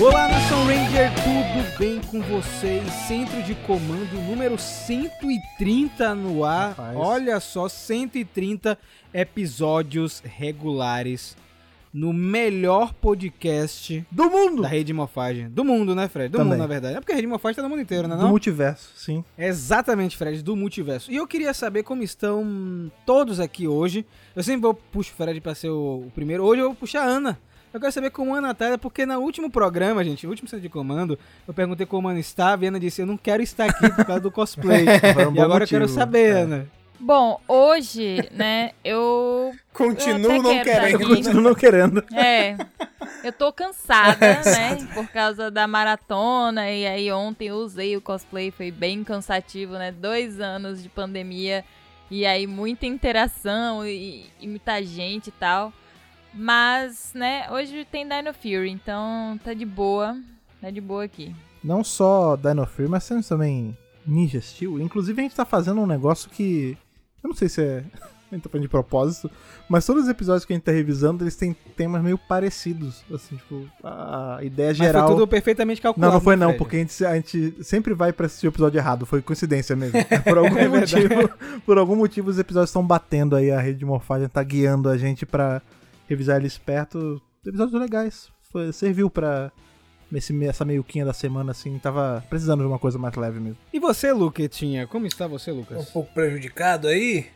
[0.00, 2.82] Olá, Nação Ranger, tudo bem com vocês?
[3.06, 6.70] Centro de comando número 130 no ar.
[6.70, 6.96] Rapaz.
[6.96, 8.76] Olha só, 130
[9.14, 11.36] episódios regulares
[11.94, 14.62] no melhor podcast Do mundo!
[14.62, 15.48] da Rede Mofagem.
[15.50, 16.30] Do mundo, né, Fred?
[16.30, 16.52] Do Também.
[16.52, 16.96] mundo, na verdade.
[16.96, 18.16] É porque a Rede Mofagem tá no mundo inteiro, né?
[18.16, 18.30] Do Não?
[18.30, 19.22] multiverso, sim.
[19.38, 21.12] Exatamente, Fred, do multiverso.
[21.12, 24.04] E eu queria saber como estão todos aqui hoje.
[24.34, 26.42] Eu sempre vou puxar o Fred pra ser o, o primeiro.
[26.44, 27.38] Hoje eu vou puxar a Ana.
[27.72, 30.62] Eu quero saber como a Ana tá, porque no último programa, gente, no último centro
[30.62, 31.18] de comando,
[31.48, 33.90] eu perguntei como a Ana estava e a Ana disse: Eu não quero estar aqui
[33.90, 34.84] por causa do cosplay.
[35.14, 35.98] Foi um e agora eu quero motivo.
[35.98, 36.40] saber, É.
[36.42, 36.66] Ana.
[37.00, 39.52] Bom, hoje, né, eu.
[39.74, 41.08] Continuo Eu não quero querendo.
[41.08, 42.04] continuo não querendo.
[42.14, 42.56] É.
[43.24, 44.88] Eu tô cansada, né?
[44.94, 46.70] Por causa da maratona.
[46.70, 49.90] E aí ontem eu usei o cosplay, foi bem cansativo, né?
[49.90, 51.64] Dois anos de pandemia.
[52.10, 55.72] E aí muita interação e, e muita gente e tal.
[56.34, 60.16] Mas, né, hoje tem Dino Fury, então tá de boa.
[60.60, 61.34] Tá de boa aqui.
[61.62, 64.80] Não só Dino Fury, mas temos também Ninja Steel.
[64.80, 66.76] Inclusive a gente tá fazendo um negócio que...
[67.22, 67.84] Eu não sei se é...
[68.32, 69.30] A gente tá fazendo de propósito,
[69.68, 73.04] mas todos os episódios que a gente tá revisando, eles têm temas meio parecidos.
[73.12, 75.06] Assim, tipo, a ideia Mas geral...
[75.06, 76.10] foi tudo perfeitamente calculado.
[76.10, 76.58] Não, não foi né, não, Fred?
[76.58, 79.98] porque a gente, a gente sempre vai pra assistir o episódio errado, foi coincidência mesmo.
[80.24, 81.30] Por algum É motivo,
[81.66, 84.96] por algum motivo os episódios estão batendo aí, a rede de morfagem tá guiando a
[84.96, 85.60] gente pra
[86.12, 87.20] revisar eles perto.
[87.44, 89.50] Episódios legais, foi, serviu pra
[90.12, 93.58] esse, essa meiuquinha da semana assim, tava precisando de uma coisa mais leve mesmo.
[93.72, 94.86] E você, Luquetinha?
[94.86, 95.90] Como está você, um Lucas?
[95.90, 97.26] pouco prejudicado aí,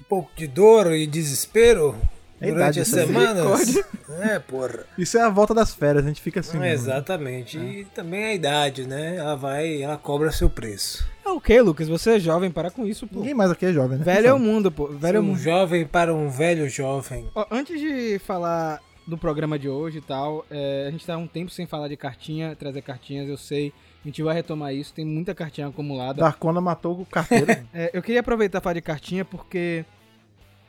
[0.00, 1.96] um pouco de dor e desespero
[2.40, 3.74] É durante idade, as semanas.
[4.22, 4.84] É, porra.
[4.98, 6.56] Isso é a volta das férias, a gente fica assim.
[6.58, 6.72] É, né?
[6.72, 7.56] exatamente.
[7.56, 9.16] E também a idade, né?
[9.16, 11.08] Ela vai, ela cobra seu preço.
[11.30, 11.86] É o que, Lucas?
[11.86, 13.20] Você é jovem, para com isso, pô.
[13.20, 14.04] Ninguém mais aqui é jovem, né?
[14.04, 14.88] Velho é o mundo, pô.
[14.88, 15.38] Velho é um mundo.
[15.38, 17.30] jovem para um velho jovem.
[17.32, 21.28] Ó, antes de falar do programa de hoje e tal, é, a gente tá um
[21.28, 23.72] tempo sem falar de cartinha, trazer cartinhas, eu sei.
[24.04, 26.20] A gente vai retomar isso, tem muita cartinha acumulada.
[26.20, 27.46] Darkona matou o carteiro.
[27.72, 29.84] É, eu queria aproveitar e falar de cartinha porque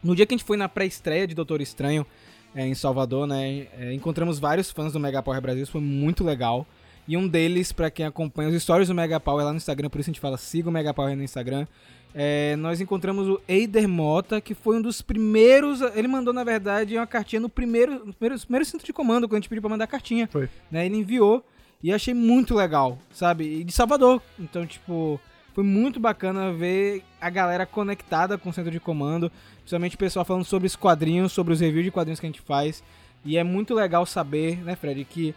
[0.04, 2.06] no dia que a gente foi na pré-estreia de Doutor Estranho
[2.54, 6.24] é, em Salvador, né, é, encontramos vários fãs do Mega Power Brasil, isso foi muito
[6.24, 6.68] legal.
[7.12, 10.00] E um deles, pra quem acompanha os stories do Mega Power lá no Instagram, por
[10.00, 11.68] isso a gente fala siga o Mega Power no Instagram.
[12.16, 15.82] é, nós encontramos o Eider Mota, que foi um dos primeiros.
[15.94, 19.34] Ele mandou, na verdade, uma cartinha no primeiro, no primeiro, primeiro centro de comando, quando
[19.34, 20.26] a gente pediu pra mandar cartinha.
[20.32, 20.48] Foi.
[20.72, 21.46] Né, ele enviou
[21.84, 23.60] e achei muito legal, sabe?
[23.60, 24.22] E de Salvador.
[24.40, 25.20] Então, tipo,
[25.54, 30.24] foi muito bacana ver a galera conectada com o centro de comando, principalmente o pessoal
[30.24, 32.82] falando sobre os quadrinhos, sobre os reviews de quadrinhos que a gente faz.
[33.26, 35.36] E é muito legal saber, né, Fred, que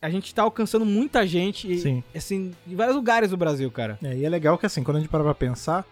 [0.00, 2.04] a gente tá alcançando muita gente, e, Sim.
[2.14, 3.98] assim, em vários lugares do Brasil, cara.
[4.02, 5.84] É, e é legal que assim, quando a gente para pra pensar,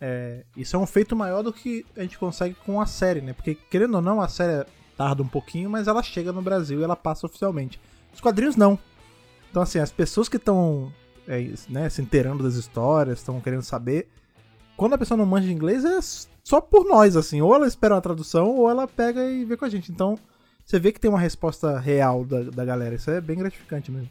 [0.00, 3.32] é, isso é um feito maior do que a gente consegue com a série, né?
[3.32, 4.64] Porque, querendo ou não, a série
[4.96, 7.80] tarda um pouquinho, mas ela chega no Brasil e ela passa oficialmente.
[8.14, 8.78] Os quadrinhos não.
[9.50, 10.92] Então, assim, as pessoas que estão
[11.26, 14.08] é, né, se inteirando das histórias, estão querendo saber,
[14.76, 15.98] quando a pessoa não manja inglês, é
[16.42, 17.40] só por nós, assim.
[17.40, 19.92] Ou ela espera uma tradução, ou ela pega e vê com a gente.
[19.92, 20.18] Então,
[20.70, 22.94] você vê que tem uma resposta real da, da galera.
[22.94, 24.08] Isso é bem gratificante mesmo.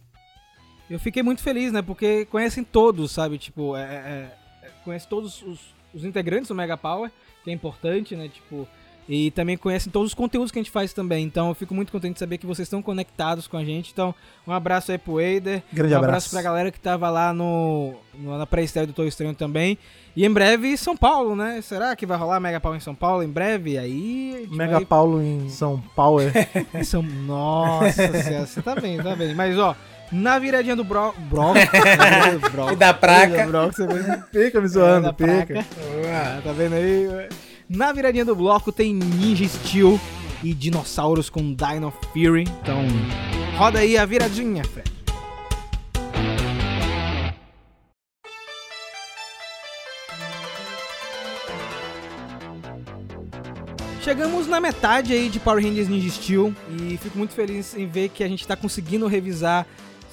[0.90, 1.82] Eu fiquei muito feliz, né?
[1.82, 3.38] Porque conhecem todos, sabe?
[3.38, 7.10] Tipo, é, é, é, conhece todos os, os integrantes do Mega Power,
[7.46, 8.28] que é importante, né?
[8.28, 8.68] Tipo,
[9.12, 11.26] e também conhecem todos os conteúdos que a gente faz também.
[11.26, 13.90] Então eu fico muito contente de saber que vocês estão conectados com a gente.
[13.92, 14.14] Então,
[14.48, 15.64] um abraço aí pro Eider.
[15.74, 16.10] Grande um abraço.
[16.12, 19.80] abraço pra galera que tava lá no, no- na pré-estreia do Doutor Estranho também.
[20.16, 21.60] E em breve São Paulo, né?
[21.64, 23.78] Será que vai rolar Mega Power em São Paulo em breve?
[23.80, 24.48] Aí.
[24.52, 26.22] Mega vai- Paulo em São Paulo.
[26.22, 27.02] é- São...
[27.02, 27.92] Nossa
[28.22, 29.34] senhora, você tá bem, tá bem.
[29.34, 29.76] Mas ó,
[30.12, 31.16] na viradinha do Bro...
[31.30, 31.54] Bro...
[32.52, 32.72] Bro...
[32.74, 33.46] E da praca.
[33.48, 34.46] Bro, você vê...
[34.46, 35.66] Fica me É, zoando, da pica.
[36.14, 37.08] Ah, tá vendo aí?
[37.70, 40.00] Na viradinha do bloco tem Ninja Steel
[40.44, 42.46] e dinossauros com Dino Fury.
[42.64, 42.82] Então,
[43.56, 44.90] roda aí a viradinha, Fred.
[54.02, 58.10] Chegamos na metade aí de Power Rangers Ninja Steel e fico muito feliz em ver
[58.10, 59.68] que a gente tá conseguindo revisar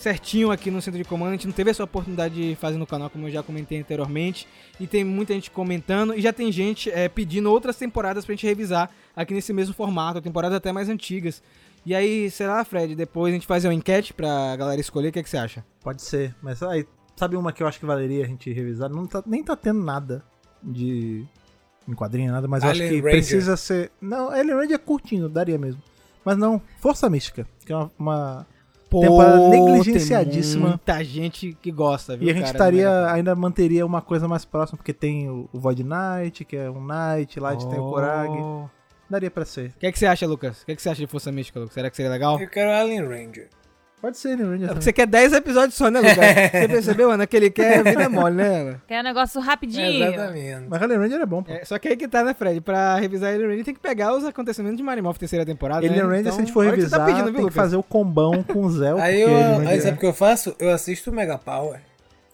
[0.06, 1.30] certinho aqui no centro de comando.
[1.30, 4.46] A gente não teve essa oportunidade de fazer no canal, como eu já comentei anteriormente.
[4.78, 8.46] E tem muita gente comentando e já tem gente é, pedindo outras temporadas pra gente
[8.46, 11.42] revisar aqui nesse mesmo formato, temporadas até mais antigas.
[11.84, 15.12] E aí, sei lá, Fred, depois a gente fazer uma enquete pra galera escolher, o
[15.12, 15.64] que, é que você acha?
[15.82, 16.86] Pode ser, mas aí,
[17.16, 18.88] sabe uma que eu acho que valeria a gente revisar?
[18.88, 20.22] Não tá- nem tá tendo nada
[20.62, 21.24] de
[21.88, 23.18] em quadrinho, nada, mas eu acho Alien que Ranger.
[23.20, 23.90] precisa ser.
[24.00, 25.80] Não, Alien Ranger é curtinho, daria mesmo.
[26.24, 27.90] Mas não, Força Mística, que é uma.
[27.98, 28.46] uma-
[28.90, 30.62] Temporada negligenciadíssima.
[30.62, 34.00] Tem muita gente que gosta, viu, E a gente cara, estaria, Mega ainda manteria uma
[34.00, 37.52] coisa mais próxima, porque tem o, o Void Knight, que é um Knight, lá a
[37.52, 38.30] gente tem o Korag.
[38.30, 38.68] Oh.
[39.08, 39.70] Daria pra ser.
[39.70, 40.62] O que, é que você acha, Lucas?
[40.62, 41.74] O que, é que você acha de Força Mística, Lucas?
[41.74, 42.40] Será que seria legal?
[42.40, 43.48] Eu quero Alien Ranger.
[44.00, 44.68] Pode ser, New Rangers.
[44.68, 44.82] também.
[44.82, 46.16] Você quer 10 episódios só, né, Lucas?
[46.52, 48.82] Você percebeu, Ana, que ele quer vida mole, né, Ana?
[48.86, 50.04] Quer um negócio rapidinho.
[50.04, 50.66] Exatamente.
[50.68, 51.50] Mas Alien Ranger é bom, pô.
[51.52, 52.60] É, só que aí que tá, né, Fred?
[52.60, 56.02] Pra revisar Alien Ranger tem que pegar os acontecimentos de Marimorph terceira temporada, Alien né?
[56.02, 57.40] Ranger, Então, se a gente for olha o que revisar, você tá pedindo, viu, tem
[57.48, 57.56] que Lucas?
[57.56, 58.92] fazer o combão com o Zé.
[59.00, 60.54] Aí, eu, aí sabe o que eu faço?
[60.60, 61.80] Eu assisto o Mega Power.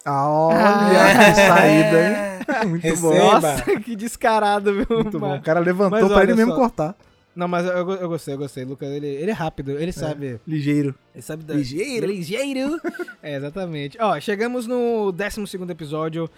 [0.05, 1.25] Ah, olha Ah.
[1.32, 2.17] que saída, hein?
[2.69, 3.11] Muito bom.
[3.12, 3.41] Receba.
[3.41, 4.87] Nossa, que descarado, viu?
[4.91, 5.29] Muito bom.
[5.29, 6.58] Mas- O cara levantou Mas pra olha ele mesmo só.
[6.58, 6.94] cortar.
[7.34, 8.64] Não, mas eu, eu gostei, eu gostei.
[8.64, 10.38] Lucas, ele, ele é rápido, ele sabe.
[10.46, 10.94] Ligeiro.
[11.14, 11.55] Ele sabe da...
[11.55, 12.06] Ligeiro.
[12.06, 12.81] Ligeiro.
[13.23, 13.96] é, exatamente.
[14.00, 16.29] Ó, chegamos no 12 episódio,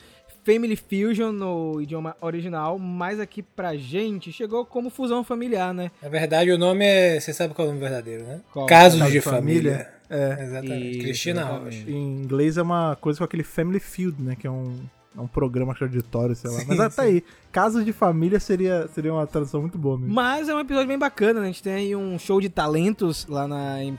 [0.44, 5.90] Family Fusion no idioma original, mas aqui pra gente chegou como fusão familiar, né?
[6.02, 7.18] Na verdade, o nome é.
[7.18, 8.40] Você sabe qual é o nome verdadeiro, né?
[8.52, 8.66] Qual?
[8.66, 9.94] Casos Caso de de família.
[10.08, 10.38] família.
[10.38, 10.44] É.
[10.44, 10.90] Exatamente.
[10.90, 11.44] Isso, Cristina.
[11.44, 11.90] Rocha.
[11.90, 14.36] Em inglês é uma coisa com aquele Family Field, né?
[14.36, 14.78] Que é um,
[15.16, 16.58] é um programa é auditório, sei lá.
[16.60, 17.00] Sim, Mas tá sim.
[17.02, 17.24] aí.
[17.52, 20.12] Casos de família seria, seria uma tradução muito boa mesmo.
[20.12, 21.44] Mas é um episódio bem bacana, né?
[21.46, 23.96] A gente tem aí um show de talentos lá na, em-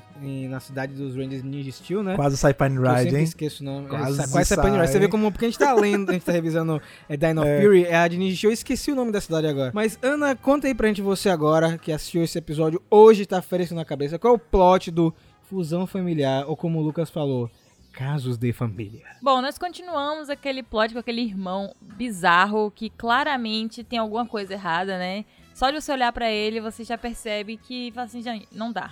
[0.49, 2.15] na cidade dos Rangers Ninja Steel, né?
[2.15, 3.23] Quase sai Pine Eu Ride, sempre hein?
[3.23, 3.87] esqueço o nome.
[3.87, 4.87] Quase Essa- Quase Sapanini Rise.
[4.87, 5.01] Você sai.
[5.01, 5.31] vê como.
[5.31, 8.17] Porque a gente tá lendo, a gente tá revisando é, Dino Fury, é a de
[8.17, 8.49] Ninja Show.
[8.49, 9.71] Eu esqueci o nome da cidade agora.
[9.73, 13.73] Mas, Ana, conta aí pra gente você agora, que assistiu esse episódio, hoje tá fresco
[13.73, 14.19] na cabeça.
[14.19, 15.13] Qual é o plot do
[15.43, 17.49] Fusão Familiar, ou como o Lucas falou,
[17.95, 19.05] Casos de Família?
[19.21, 24.97] Bom, nós continuamos aquele plot com aquele irmão bizarro que claramente tem alguma coisa errada,
[24.97, 25.23] né?
[25.53, 28.91] Só de você olhar pra ele, você já percebe que assim, gente, não dá.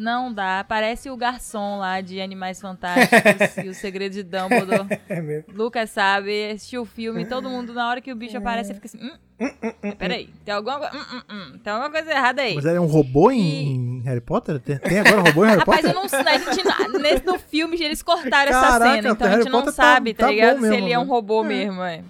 [0.00, 0.64] Não dá.
[0.66, 4.88] Parece o garçom lá de Animais Fantásticos e o Segredo de Dumbledore.
[5.10, 5.52] É mesmo.
[5.54, 8.98] Lucas sabe, assistiu o filme, todo mundo, na hora que o bicho aparece, fica assim,
[9.02, 12.54] hum, hum, peraí, tem alguma, co- hum, hum, hum, tem alguma coisa errada aí.
[12.54, 14.58] Mas ele é um robô em, E- Harry Potter?
[14.60, 15.90] Tem, tem agora robô em Harry Rapaz, Potter?
[15.96, 19.42] eu não sei, gente, nesse, no filme eles cortaram essa Caraca, cena, então a Harry
[19.42, 20.56] gente não Potter tá- sabe, tá, tá ligado?
[20.56, 21.08] Se mesmo, ele é um né?
[21.10, 22.02] robô mesmo, é.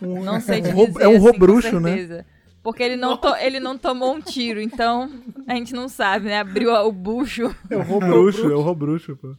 [0.00, 2.24] Um- Não sei te um dizer, É um assim, robruxo, com né?
[2.62, 5.10] Porque ele não, to- ele não tomou um tiro, então
[5.48, 6.38] a gente não sabe, né?
[6.38, 7.54] Abriu o bucho.
[7.68, 9.34] É o robruxo, é o robruxo, pô.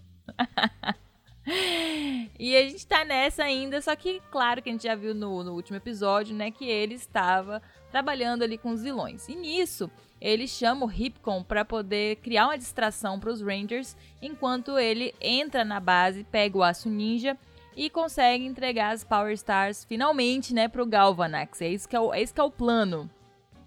[2.39, 5.43] E a gente tá nessa ainda, só que claro que a gente já viu no,
[5.43, 7.61] no último episódio, né, que ele estava
[7.91, 9.27] trabalhando ali com os vilões.
[9.27, 9.89] E nisso,
[10.21, 15.79] ele chama o Hipcon pra poder criar uma distração pros Rangers, enquanto ele entra na
[15.79, 17.37] base, pega o aço ninja
[17.75, 21.61] e consegue entregar as Power Stars finalmente, né, pro Galvanax.
[21.61, 23.09] É isso que é o, é isso que é o plano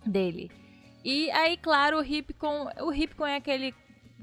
[0.04, 0.50] dele.
[1.04, 3.74] E aí, claro, o Hipcon, o Hipcon é aquele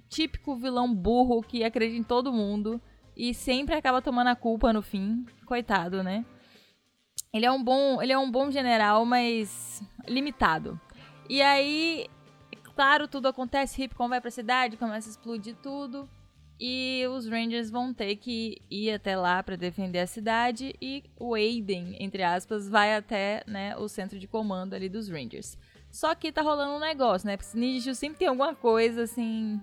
[0.09, 2.81] típico vilão burro que acredita em todo mundo
[3.15, 5.25] e sempre acaba tomando a culpa no fim.
[5.45, 6.25] Coitado, né?
[7.33, 10.79] Ele é um bom, ele é um bom general, mas limitado.
[11.29, 12.07] E aí,
[12.75, 16.07] claro, tudo acontece, Hipcon vai pra cidade, começa a explodir tudo.
[16.59, 21.33] E os Rangers vão ter que ir até lá pra defender a cidade e o
[21.33, 25.57] Aiden, entre aspas, vai até, né, o centro de comando ali dos Rangers.
[25.91, 27.37] Só que tá rolando um negócio, né?
[27.37, 29.61] Porque Steel sempre tem alguma coisa assim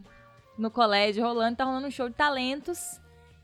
[0.56, 3.00] no colégio rolando, tá rolando um show de talentos.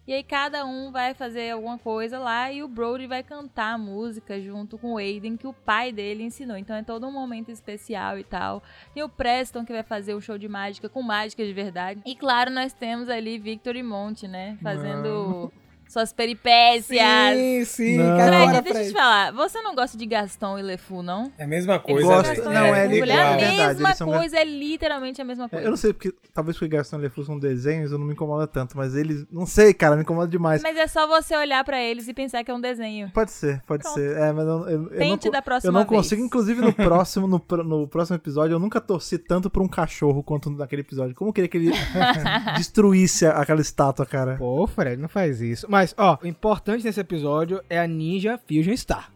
[0.06, 3.78] E aí cada um vai fazer alguma coisa lá e o Brody vai cantar a
[3.78, 6.56] música junto com o Aiden que o pai dele ensinou.
[6.56, 8.62] Então é todo um momento especial e tal.
[8.94, 12.02] Tem o Preston que vai fazer o show de mágica com mágica de verdade.
[12.06, 14.56] E claro, nós temos ali Victor e Monte, né?
[14.62, 15.52] Fazendo
[15.88, 17.36] suas peripécias.
[17.38, 17.96] Sim, sim.
[17.96, 18.16] Não.
[18.16, 19.32] cara, deixa eu te falar.
[19.32, 21.32] Você não gosta de Gaston e LeFou, não?
[21.38, 22.06] É a mesma coisa.
[22.06, 22.28] gosto.
[22.28, 25.24] Gaston não, e é igual, é a é verdade, mesma são- coisa, é literalmente a
[25.24, 25.66] mesma É, coisa.
[25.66, 28.76] Eu não sei, porque talvez porque Gaston LeFou são desenhos, eu não me incomoda tanto,
[28.76, 29.24] mas eles.
[29.30, 30.62] Não sei, cara, me incomoda demais.
[30.62, 33.10] Mas é só você olhar pra eles e pensar que é um desenho.
[33.12, 33.94] Pode ser, pode Pronto.
[33.94, 34.16] ser.
[34.16, 35.88] É, mas eu, eu, eu não, Tente co- da próxima eu não vez.
[35.88, 40.22] consigo, inclusive no próximo, no, no próximo episódio, eu nunca torci tanto pra um cachorro
[40.22, 41.14] quanto naquele episódio.
[41.14, 41.70] Como eu queria que ele
[42.56, 44.36] destruísse aquela estátua, cara?
[44.36, 45.66] Pô, Fred, não faz isso.
[45.68, 49.12] Mas, ó, o importante nesse episódio é a Ninja Fusion Star.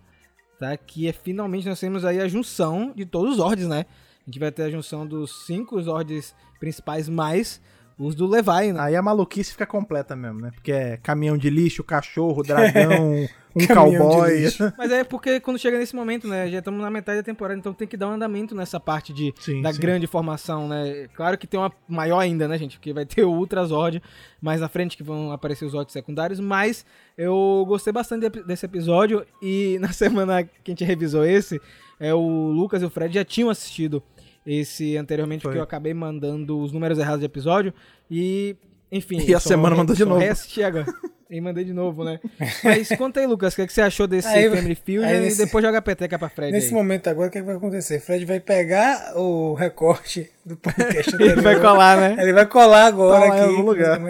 [0.59, 0.77] Tá?
[0.77, 3.87] Que é finalmente nós temos aí a junção de todos os Zords, né?
[4.21, 7.61] A gente vai ter a junção dos cinco Zords principais mais
[8.01, 8.81] os do Levi, né?
[8.81, 10.51] Aí a maluquice fica completa mesmo, né?
[10.55, 14.45] Porque é caminhão de lixo, cachorro, dragão, um cowboy.
[14.79, 16.49] Mas é porque quando chega nesse momento, né?
[16.51, 19.35] Já estamos na metade da temporada, então tem que dar um andamento nessa parte de,
[19.39, 19.81] Sim, da sim.
[19.81, 21.09] grande formação, né?
[21.15, 22.79] Claro que tem uma maior ainda, né, gente?
[22.79, 24.03] Porque vai ter o Ultra Zord
[24.41, 26.87] mais na frente que vão aparecer os Zords secundários, mas
[27.19, 31.61] eu gostei bastante de- desse episódio e na semana que a gente revisou esse,
[31.99, 32.19] é, o
[32.51, 34.03] Lucas e o Fred já tinham assistido
[34.47, 35.51] esse anteriormente, Foi.
[35.51, 37.73] porque eu acabei mandando os números errados de episódio
[38.11, 38.57] e,
[38.91, 39.19] enfim...
[39.27, 40.21] E a semana re- mandou de novo.
[40.65, 40.87] agora.
[41.31, 42.19] E mandei de novo, né?
[42.65, 45.17] Mas conta aí, Lucas, o que, é que você achou desse Aí- Family Fusion aí
[45.19, 46.73] e nesse- depois joga a peteca pra Fred Nesse aí.
[46.75, 48.01] momento agora, o que, é que vai acontecer?
[48.01, 52.17] Fred vai pegar o recorte do podcast Ele vai colar, né?
[52.21, 53.51] Ele vai colar agora Tá lá em aqui.
[53.51, 54.01] algum lugar.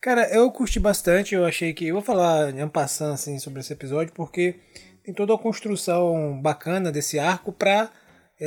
[0.00, 1.86] Cara, eu curti bastante, eu achei que...
[1.86, 4.56] Eu vou falar em passando assim, sobre esse episódio, porque
[5.04, 7.88] tem toda uma construção bacana desse arco pra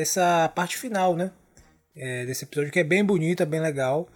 [0.02, 1.32] essa parte final, né?
[1.96, 4.08] É, desse episódio, que é bem bonita, bem legal.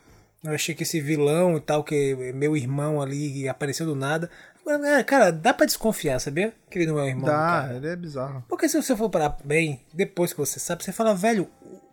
[0.44, 4.30] Eu achei que esse vilão e tal, que é meu irmão ali apareceu do nada.
[4.66, 6.54] Agora, Cara, dá pra desconfiar, sabia?
[6.70, 7.26] Que ele não é o irmão.
[7.26, 7.74] do Dá, cara.
[7.76, 8.44] ele é bizarro.
[8.48, 11.50] Porque se você for parar bem, depois que você sabe, você fala, velho,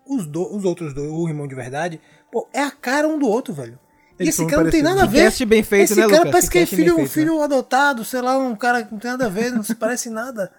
[0.06, 2.00] os, do- os outros dois, o irmão de verdade,
[2.30, 3.78] pô, é a cara um do outro, velho.
[4.18, 5.24] E esse cara não tem nada a ver.
[5.24, 6.30] cast bem feito, esse né, cara Lucas?
[6.30, 8.98] parece Que que é filho, um feito, filho adotado, sei lá, um cara que não
[8.98, 10.50] tem nada a ver, não se parece em nada.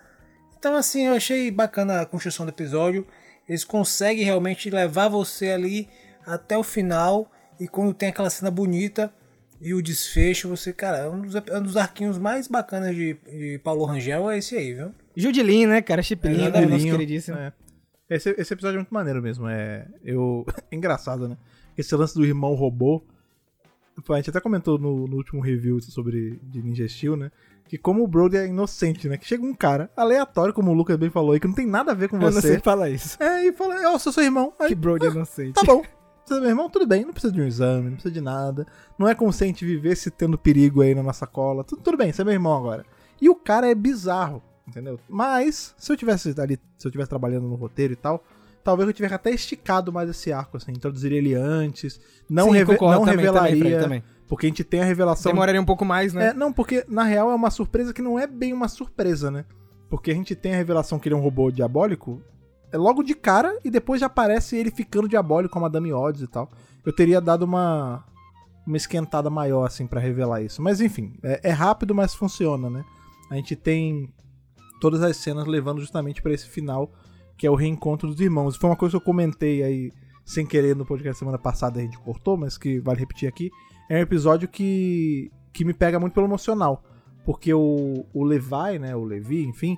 [0.58, 3.06] Então, assim, eu achei bacana a construção do episódio.
[3.48, 5.88] Eles conseguem realmente levar você ali
[6.26, 7.32] até o final.
[7.60, 9.14] E quando tem aquela cena bonita
[9.62, 13.14] e o desfecho, você, cara, é um dos, é um dos arquinhos mais bacanas de,
[13.26, 14.92] de Paulo Rangel é esse aí, viu?
[15.16, 16.04] Judilin, né, cara?
[16.04, 17.38] Chipilinho, É, né, nosso queridíssimo.
[17.38, 17.54] é.
[18.10, 19.50] Esse, esse episódio é muito maneiro mesmo.
[19.50, 21.38] É, eu, é engraçado, né?
[21.78, 23.04] Esse lance do irmão robô.
[24.10, 27.32] A gente até comentou no, no último review sobre de Ninja Steel, né?
[27.68, 29.18] Que como o Brody é inocente, né?
[29.18, 31.92] Que chega um cara aleatório, como o Lucas bem falou aí, que não tem nada
[31.92, 32.60] a ver com Eu não sei você.
[32.60, 33.22] falar isso.
[33.22, 34.54] É, e fala, eu sou seu irmão.
[34.60, 35.52] Aí, Que Brody eu não sei.
[35.52, 35.82] tá bom.
[36.26, 36.70] Você é meu irmão?
[36.70, 38.66] Tudo bem, não precisa de um exame, não precisa de nada.
[39.00, 41.64] Não é como se a gente vivesse tendo perigo aí na nossa cola.
[41.64, 42.86] Tudo, tudo bem, você é meu irmão agora.
[43.22, 45.00] E o cara é bizarro, entendeu?
[45.08, 48.24] Mas, se eu tivesse ali, se eu tivesse trabalhando no roteiro e tal,
[48.64, 50.72] talvez eu tivesse até esticado mais esse arco, assim.
[50.74, 53.80] Introduziria ele antes, não, Sim, reve- concordo não também, revelaria.
[53.80, 54.04] também, também.
[54.28, 55.32] Porque a gente tem a revelação.
[55.32, 56.28] Demoraria um pouco mais, né?
[56.28, 59.46] É, não, porque na real é uma surpresa que não é bem uma surpresa, né?
[59.90, 62.22] Porque a gente tem a revelação que ele é um robô diabólico
[62.72, 66.22] é logo de cara e depois já aparece ele ficando diabólico com a Madame Odds
[66.22, 66.50] e tal.
[66.86, 68.04] Eu teria dado uma
[68.66, 70.62] uma esquentada maior assim pra revelar isso.
[70.62, 72.84] Mas enfim, é, é rápido, mas funciona, né?
[73.30, 74.14] A gente tem
[74.82, 76.92] todas as cenas levando justamente pra esse final,
[77.38, 78.58] que é o reencontro dos irmãos.
[78.58, 79.92] Foi uma coisa que eu comentei aí
[80.26, 83.50] sem querer no podcast semana passada, a gente cortou, mas que vale repetir aqui.
[83.90, 86.84] É um episódio que, que me pega muito pelo emocional.
[87.26, 88.96] Porque o, o Levi, né?
[88.96, 89.78] O Levi, enfim.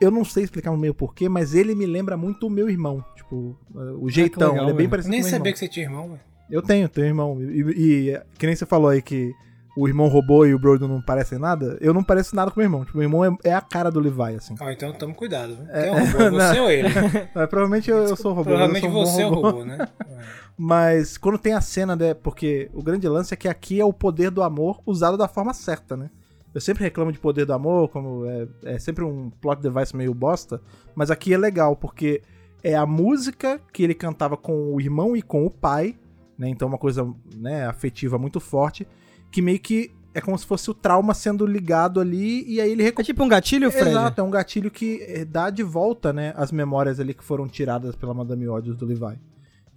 [0.00, 3.04] Eu não sei explicar meio porquê, mas ele me lembra muito o meu irmão.
[3.16, 3.56] Tipo,
[4.00, 4.50] o jeitão.
[4.52, 5.52] legal, ele é bem parecido Nem com o meu sabia irmão.
[5.52, 6.20] que você tinha irmão, velho.
[6.50, 7.38] Eu tenho, tenho irmão.
[7.42, 9.32] E, e- e, que nem você falou aí que
[9.80, 11.78] o irmão robô e o Brodo não parecem nada.
[11.80, 12.84] Eu não pareço nada com meu irmão.
[12.84, 14.54] Tipo, meu irmão é, é a cara do Levi, assim.
[14.60, 15.66] Ah, então tamo cuidado, viu?
[15.66, 16.36] Quem é o robô?
[16.36, 16.88] Você ou ele?
[17.34, 18.50] É, provavelmente eu, eu sou o robô.
[18.50, 19.88] Provavelmente um você é o robô, né?
[20.58, 22.12] Mas quando tem a cena, né?
[22.12, 25.54] Porque o grande lance é que aqui é o poder do amor usado da forma
[25.54, 26.10] certa, né?
[26.52, 30.12] Eu sempre reclamo de poder do amor, como é, é sempre um plot device meio
[30.12, 30.60] bosta,
[30.94, 32.22] mas aqui é legal, porque
[32.62, 35.96] é a música que ele cantava com o irmão e com o pai,
[36.36, 36.48] né?
[36.48, 38.86] Então uma coisa né, afetiva muito forte,
[39.30, 42.82] que meio que é como se fosse o trauma sendo ligado ali, e aí ele
[42.82, 43.06] É recupera.
[43.06, 43.90] tipo um gatilho, Fred?
[43.90, 47.46] Exato, é um gatilho que eh, dá de volta, né, as memórias ali que foram
[47.46, 49.18] tiradas pela Madame Ódios do Levi.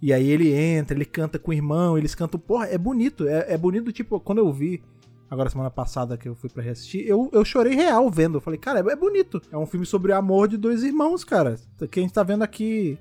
[0.02, 3.54] E aí ele entra, ele canta com o irmão, eles cantam, porra, é bonito, é,
[3.54, 4.82] é bonito, tipo, quando eu vi,
[5.30, 8.58] agora semana passada que eu fui pra reassistir, eu, eu chorei real vendo, eu falei,
[8.58, 11.56] cara, é, é bonito, é um filme sobre o amor de dois irmãos, cara,
[11.90, 12.98] que a gente tá vendo aqui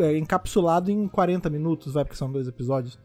[0.00, 2.98] é, encapsulado em 40 minutos, vai, porque são dois episódios.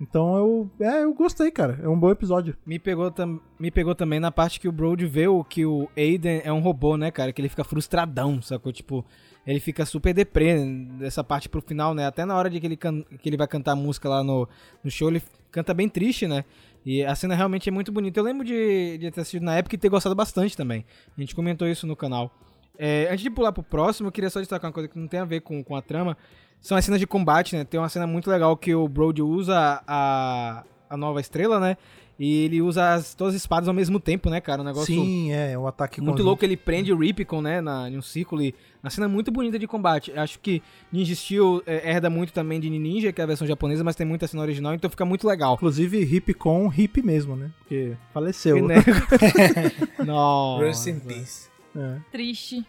[0.00, 2.56] Então eu, é, eu gostei, cara, é um bom episódio.
[2.64, 5.88] Me pegou, tam- me pegou também na parte que o Brody vê o, que o
[5.96, 7.32] Aiden é um robô, né, cara?
[7.32, 8.72] Que ele fica frustradão, sacou?
[8.72, 9.04] Tipo,
[9.44, 10.64] ele fica super deprê
[10.98, 12.06] dessa parte pro final, né?
[12.06, 14.48] Até na hora de que ele, can- que ele vai cantar a música lá no,
[14.84, 16.44] no show, ele canta bem triste, né?
[16.86, 18.20] E a cena realmente é muito bonita.
[18.20, 20.84] Eu lembro de, de ter assistido na época e ter gostado bastante também.
[21.16, 22.32] A gente comentou isso no canal.
[22.78, 25.18] É, antes de pular pro próximo, eu queria só destacar uma coisa que não tem
[25.18, 26.16] a ver com, com a trama.
[26.60, 27.64] São as cenas de combate, né?
[27.64, 31.76] Tem uma cena muito legal que o Brody usa a, a nova estrela, né?
[32.18, 34.60] E ele usa as, todas as espadas ao mesmo tempo, né, cara?
[34.60, 36.26] Um negócio Sim, é, um ataque muito conjunto.
[36.26, 36.44] louco.
[36.44, 38.42] Ele prende o Ripicon, né, na, em um círculo.
[38.42, 40.10] E uma cena muito bonita de combate.
[40.12, 40.60] Acho que
[40.90, 44.04] Ninja Steel é, herda muito também de Ninja, que é a versão japonesa, mas tem
[44.04, 45.54] muita cena original, então fica muito legal.
[45.54, 47.52] Inclusive, hip com hip mesmo, né?
[47.60, 48.66] Porque faleceu.
[48.66, 48.76] Né?
[50.04, 50.64] Nossa.
[50.64, 51.48] Rest in peace.
[51.76, 51.98] É.
[52.10, 52.66] Triste.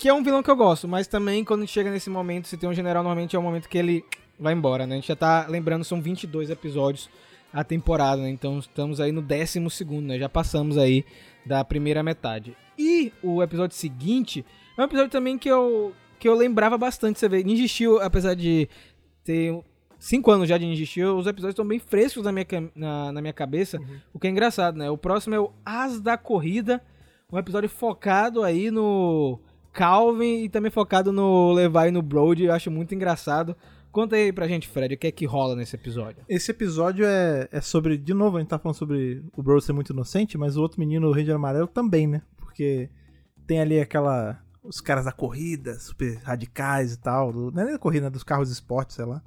[0.00, 2.66] Que é um vilão que eu gosto, mas também quando chega nesse momento, se tem
[2.66, 4.02] um general, normalmente é o momento que ele
[4.38, 4.94] vai embora, né?
[4.94, 7.10] A gente já tá lembrando, são 22 episódios
[7.52, 8.30] a temporada, né?
[8.30, 10.18] Então estamos aí no décimo segundo, né?
[10.18, 11.04] Já passamos aí
[11.44, 12.56] da primeira metade.
[12.78, 14.42] E o episódio seguinte
[14.74, 17.44] é um episódio também que eu, que eu lembrava bastante, você vê.
[17.44, 18.70] Ninja Steel, apesar de
[19.22, 19.54] ter
[19.98, 23.20] cinco anos já de Ninja Steel, os episódios estão bem frescos na minha, na, na
[23.20, 23.78] minha cabeça,
[24.14, 24.88] o que é engraçado, né?
[24.90, 26.82] O próximo é o As da Corrida,
[27.30, 29.38] um episódio focado aí no
[29.72, 33.56] Calvin e também focado no Levi e no Brody, eu acho muito engraçado.
[33.92, 36.22] Conta aí pra gente, Fred, o que é que rola nesse episódio.
[36.28, 37.98] Esse episódio é, é sobre.
[37.98, 40.78] De novo, a gente tá falando sobre o Bro ser muito inocente, mas o outro
[40.78, 42.22] menino, o Ranger Amarelo, também, né?
[42.36, 42.88] Porque
[43.46, 44.40] tem ali aquela.
[44.62, 47.32] Os caras da corrida, super radicais e tal.
[47.32, 48.10] não é da corrida, né?
[48.10, 49.22] dos carros de esporte, sei lá.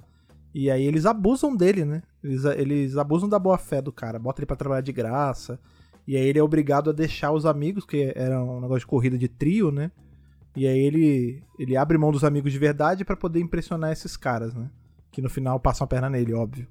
[0.54, 2.02] E aí eles abusam dele, né?
[2.22, 5.58] Eles, eles abusam da boa fé do cara, botam ele pra trabalhar de graça.
[6.06, 9.18] E aí ele é obrigado a deixar os amigos, que era um negócio de corrida
[9.18, 9.90] de trio, né?
[10.56, 14.54] E aí ele, ele abre mão dos amigos de verdade pra poder impressionar esses caras,
[14.54, 14.70] né?
[15.10, 16.66] Que no final passam a perna nele, óbvio.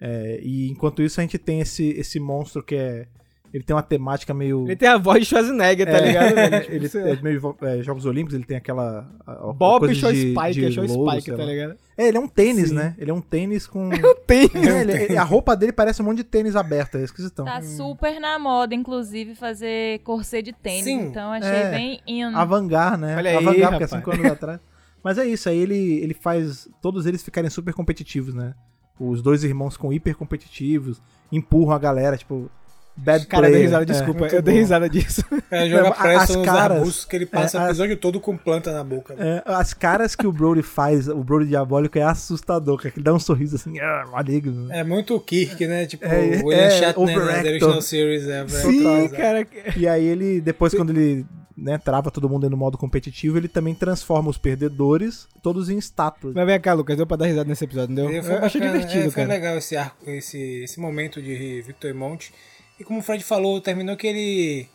[0.00, 3.08] É, e enquanto isso a gente tem esse, esse monstro que é.
[3.52, 4.66] Ele tem uma temática meio.
[4.66, 6.34] Ele tem a voz de Schwarzenegger, tá É, ligado?
[6.34, 6.60] velho?
[6.88, 9.08] Tipo, ele é meio é, Jogos Olímpicos, ele tem aquela.
[9.26, 11.76] a- a Bob coisa Show de- Spike, de é Show Spike, tá ligado?
[11.96, 12.74] É, ele é um tênis, Sim.
[12.74, 12.94] né?
[12.98, 13.88] Ele é um tênis com.
[14.26, 14.50] Tem.
[14.54, 17.44] É, ele- ele- a roupa dele parece um monte de tênis aberto, é esquisitão.
[17.46, 20.84] Tá super na moda, inclusive, fazer corset de tênis.
[20.84, 21.00] Sim.
[21.06, 21.70] Então achei É.
[21.70, 22.24] bem in.
[22.24, 23.16] Avangar, né?
[23.16, 23.90] Olha aí, Avangar, porque é rapaz.
[23.90, 24.60] cinco anos atrás.
[25.02, 28.52] Mas é isso, aí ele, ele faz todos eles ficarem super competitivos, né?
[29.00, 31.00] Os dois irmãos com hiper competitivos,
[31.30, 32.50] empurram a galera, tipo,
[32.98, 33.66] bad Cara, eu dei player.
[33.66, 33.86] risada, É.
[33.86, 34.20] desculpa.
[34.20, 35.22] muito eu dei risada disso.
[35.50, 37.96] É, joga Não, pressa as nos caras- arbustos que ele passa é, o as- episódio
[37.96, 39.14] todo com planta na boca.
[39.18, 43.04] É, as caras que o Brody faz, o Brody diabólico é assustador, cara, que ele
[43.04, 44.70] dá um sorriso assim, ah, maligno.
[44.70, 45.86] É muito Kirk, né?
[45.86, 47.42] Tipo, É, o William é, Shatner overactor.
[47.42, 48.28] The Original Series.
[48.28, 49.08] É, Sim, é.
[49.08, 49.46] cara.
[49.76, 51.24] E aí ele, depois quando ele
[51.56, 56.34] né, trava todo mundo no modo competitivo, ele também transforma os perdedores todos em estátuas.
[56.34, 58.10] Mas vem cá, Lucas, deu pra dar risada nesse episódio, entendeu?
[58.20, 59.34] E foi Eu achei bacana, divertido, é, Foi cara.
[59.34, 62.32] legal esse arco, esse, esse momento de Victor Monte.
[62.78, 64.68] E como o Fred falou, terminou que ele.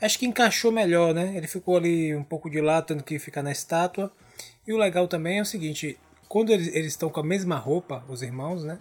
[0.00, 1.34] Acho que encaixou melhor, né?
[1.36, 4.10] Ele ficou ali um pouco de lado, tendo que ficar na estátua.
[4.66, 5.98] E o legal também é o seguinte:
[6.28, 8.78] quando eles eles estão com a mesma roupa, os irmãos, né?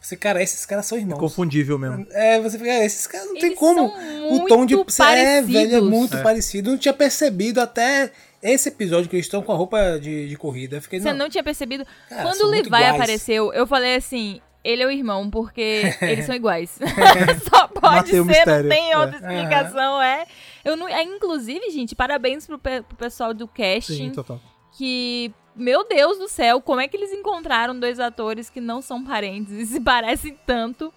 [0.00, 1.18] Você, cara, esses caras são irmãos.
[1.18, 2.04] Confundível mesmo.
[2.10, 3.88] É, você fica, "Ah, esses caras não tem Eles como.
[3.88, 5.90] são O tom de muito é, velho, é parecidos.
[5.90, 6.70] muito parecido.
[6.72, 8.10] Não tinha percebido até
[8.42, 10.76] esse episódio que eles estão com a roupa de, de corrida.
[10.78, 11.86] Eu fiquei, Você não, não tinha percebido?
[12.08, 14.40] Cara, Quando o Levi apareceu, eu falei assim.
[14.64, 16.78] Ele é o irmão, porque eles são iguais.
[17.50, 18.98] Só pode Matei ser, mistério, não tem é.
[18.98, 20.24] outra explicação, é.
[20.64, 23.96] Eu não, é, inclusive, gente, parabéns pro, pe- pro pessoal do casting.
[23.96, 24.40] Sim, total.
[24.76, 29.02] que, meu Deus do céu, como é que eles encontraram dois atores que não são
[29.02, 30.92] parentes e se parecem tanto?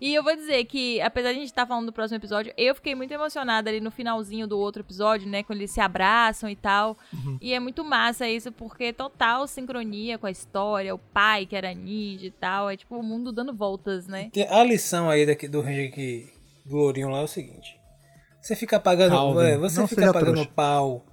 [0.00, 2.74] E eu vou dizer que, apesar de a gente estar falando do próximo episódio, eu
[2.74, 5.42] fiquei muito emocionada ali no finalzinho do outro episódio, né?
[5.42, 6.96] Quando eles se abraçam e tal.
[7.40, 11.74] E é muito massa isso, porque total sincronia com a história, o pai que era
[11.74, 12.70] ninja e tal.
[12.70, 14.30] É tipo o mundo dando voltas, né?
[14.48, 16.32] A lição aí daqui, do Ranger que,
[16.64, 17.78] do Lourinho lá é o seguinte.
[18.40, 20.50] Você fica pagando, Calvin, é, você não fica pagando trouxa.
[20.56, 21.04] pau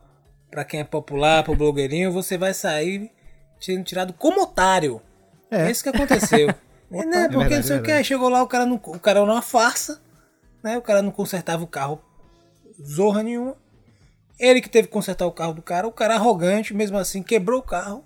[0.50, 3.12] pra quem é popular, pro blogueirinho, você vai sair
[3.60, 5.02] sendo tirado como otário.
[5.52, 5.72] É, É.
[5.72, 6.48] isso que aconteceu.
[6.92, 9.00] É, né, porque verdade, não sei é o que, chegou lá, o cara, não, o
[9.00, 10.02] cara era uma farsa,
[10.64, 10.78] né?
[10.78, 12.02] O cara não consertava o carro
[12.82, 13.56] zorra nenhuma.
[14.40, 17.60] Ele que teve que consertar o carro do cara, o cara arrogante, mesmo assim, quebrou
[17.60, 18.04] o carro.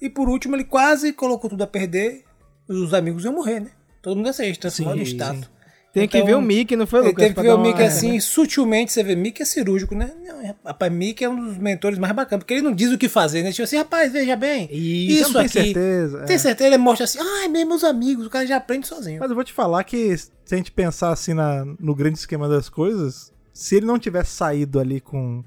[0.00, 2.24] E por último, ele quase colocou tudo a perder.
[2.68, 3.70] Os amigos iam morrer, né?
[4.02, 5.57] Todo mundo ia ser transformado em Sim, estátua.
[5.92, 7.14] Tem que Então, ver o Mickey, não foi, Lucas?
[7.16, 10.12] teve que ver o Mickey uma- assim, sutilmente, você vê, Mickey é cirúrgico, né?
[10.22, 13.08] Não, rapaz, Mickey é um dos mentores mais bacanas, porque ele não diz o que
[13.08, 13.50] fazer, né?
[13.50, 15.48] Tipo assim, rapaz, veja bem, Isso, isso tem aqui.
[15.50, 16.24] certeza.
[16.24, 16.38] Tem é.
[16.38, 19.18] certeza, ele mostra assim, ai, mesmo meus amigos, o cara já aprende sozinho.
[19.18, 22.48] Mas eu vou te falar que se a gente pensar assim na- no grande esquema
[22.48, 25.42] das coisas, se ele não tivesse saído ali com,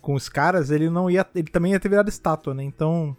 [0.00, 1.26] com os caras, ele não ia.
[1.34, 2.62] Ele também ia ter virado estátua, né?
[2.62, 3.16] Então,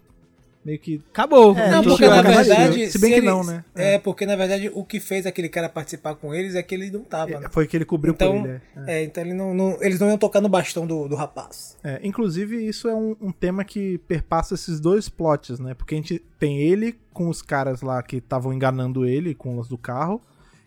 [0.64, 1.00] meio que.
[1.12, 1.56] Acabou.
[1.56, 2.90] É, não, porque na verdade.
[2.90, 3.64] se bem que ele- não, né?
[3.74, 3.98] É.
[3.98, 7.00] porque na verdade o que fez aquele cara participar com eles é que ele não
[7.04, 7.48] tava, né?
[7.50, 8.60] Foi que ele cobriu Então, por ele.
[8.86, 9.00] é.
[9.00, 11.76] é, então ele não, não- eles não iam tocar no bastão do, do rapaz.
[11.84, 15.74] É, inclusive, isso é um, um tema que perpassa esses dois plots, né?
[15.74, 19.68] Porque a gente tem ele com os caras lá que estavam enganando ele com os
[19.68, 20.20] do carro.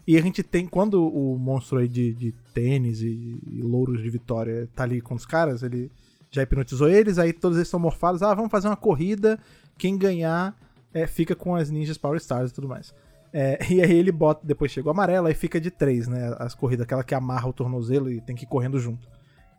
[0.05, 4.10] E a gente tem, quando o monstro aí de, de tênis e, e louros de
[4.10, 5.91] vitória tá ali com os caras, ele
[6.31, 8.21] já hipnotizou eles, aí todos eles estão morfados.
[8.21, 9.38] Ah, vamos fazer uma corrida,
[9.77, 10.55] quem ganhar
[10.93, 12.93] é, fica com as ninjas Power Stars e tudo mais.
[13.33, 16.35] É, e aí ele bota, depois chega o amarelo, aí fica de três, né?
[16.39, 19.07] As corridas, aquela que amarra o tornozelo e tem que ir correndo junto.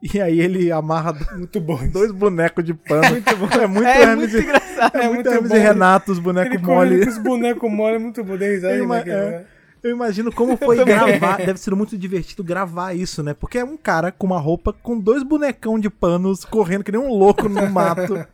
[0.01, 1.87] E aí ele amarra Muito bom.
[1.89, 3.05] dois bonecos de pano.
[3.05, 4.97] É muito É Hermes, muito engraçado.
[4.97, 5.57] é É muito muito Hermes bom.
[5.57, 7.01] e Renato, os bonecos mole.
[7.09, 8.35] os bonecos mole é muito bom.
[8.35, 9.45] Eu ima- é.
[9.83, 11.37] Eu imagino como foi gravar.
[11.39, 13.33] Deve ser muito divertido gravar isso, né?
[13.35, 17.01] Porque é um cara com uma roupa com dois bonecão de panos correndo que nem
[17.01, 18.25] um louco no mato.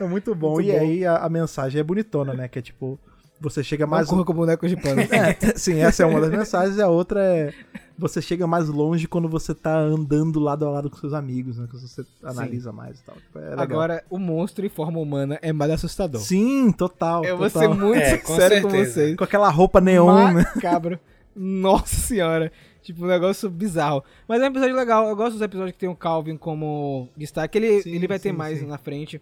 [0.00, 0.54] É muito bom.
[0.54, 0.78] Muito e bom.
[0.78, 2.48] aí a, a mensagem é bonitona, né?
[2.48, 2.98] Que é tipo,
[3.40, 4.08] você chega mais.
[4.08, 5.02] Corra com bonecos de pano.
[5.10, 6.76] É, sim, essa é uma das mensagens.
[6.76, 7.52] E a outra é.
[7.98, 11.66] Você chega mais longe quando você tá andando lado a lado com seus amigos, né?
[11.70, 13.14] Que você analisa mais e tal.
[13.14, 13.60] Tipo, é legal.
[13.62, 16.20] Agora, o monstro em forma humana é mais assustador.
[16.20, 17.24] Sim, total.
[17.24, 17.74] Eu vou total.
[17.74, 19.16] ser muito É, com sincero com vocês.
[19.16, 20.46] Com aquela roupa neon, né?
[20.54, 21.00] Macabro.
[21.34, 22.52] Nossa senhora.
[22.82, 24.04] Tipo, um negócio bizarro.
[24.28, 25.08] Mas é um episódio legal.
[25.08, 27.56] Eu gosto dos episódios que tem o Calvin como destaque.
[27.56, 28.66] Ele, Sim, ele vai ter sim, mais sim.
[28.66, 29.20] na frente.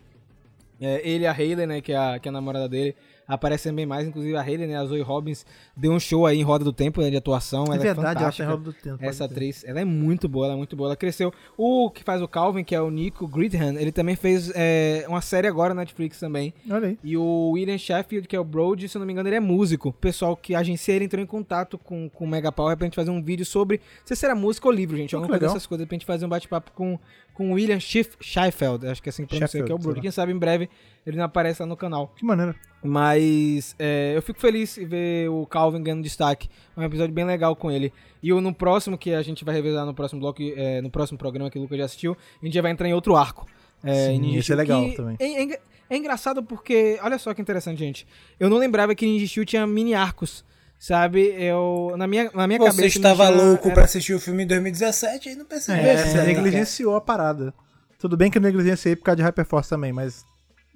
[0.85, 2.94] É, ele e a Hayley, né, que é a, que é a namorada dele,
[3.27, 4.07] aparecem bem mais.
[4.07, 7.01] Inclusive a Hayley, né, a Zoe Robbins, deu um show aí em Roda do Tempo,
[7.01, 7.64] né, de atuação.
[7.64, 8.51] É ela verdade, é fantástica.
[8.51, 8.99] roda do tempo.
[9.01, 10.88] Essa atriz, ela é muito boa, ela é muito boa.
[10.88, 11.33] Ela cresceu.
[11.57, 15.20] O que faz o Calvin, que é o Nico Gridham, ele também fez é, uma
[15.20, 16.53] série agora na Netflix também.
[16.70, 16.99] Olha aí.
[17.03, 19.40] E o William Sheffield, que é o Brody, se eu não me engano, ele é
[19.40, 19.88] músico.
[19.88, 22.97] O pessoal que agencia ele entrou em contato com, com o Mega Power pra gente
[22.97, 25.14] fazer um vídeo sobre se será música ou livro, gente.
[25.14, 26.99] Alguma que coisa dessas coisas pra gente fazer um bate-papo com,
[27.35, 30.01] com o William Schiff, Scheifeld, acho que é assim que pronuncia, que é o lá.
[30.01, 30.70] Quem sabe em breve
[31.07, 32.12] ele não aparece lá no canal.
[32.16, 32.57] Que maneira.
[32.83, 36.49] Mas é, eu fico feliz em ver o Calvin ganhando destaque.
[36.75, 37.92] É um episódio bem legal com ele.
[38.23, 41.18] E o, no próximo, que a gente vai revisar no próximo bloco, é, no próximo
[41.18, 43.47] programa que o Lucas já assistiu, a gente já vai entrar em outro arco.
[43.83, 45.16] É, Sim, esse é legal também.
[45.20, 48.07] É, é é engraçado porque, olha só que interessante, gente.
[48.40, 50.44] Eu não lembrava que Ninja Steel tinha mini arcos.
[50.78, 51.94] Sabe, eu.
[51.96, 52.87] Na minha, na minha Você cabeça.
[52.98, 55.82] estava Ninja louco era- pra assistir o filme em 2017 e não percebeu.
[55.82, 56.34] É, esse você detalhe.
[56.34, 57.54] negligenciou a parada.
[57.98, 60.24] Tudo bem que eu negligenciei por causa de Hyperforce também, mas.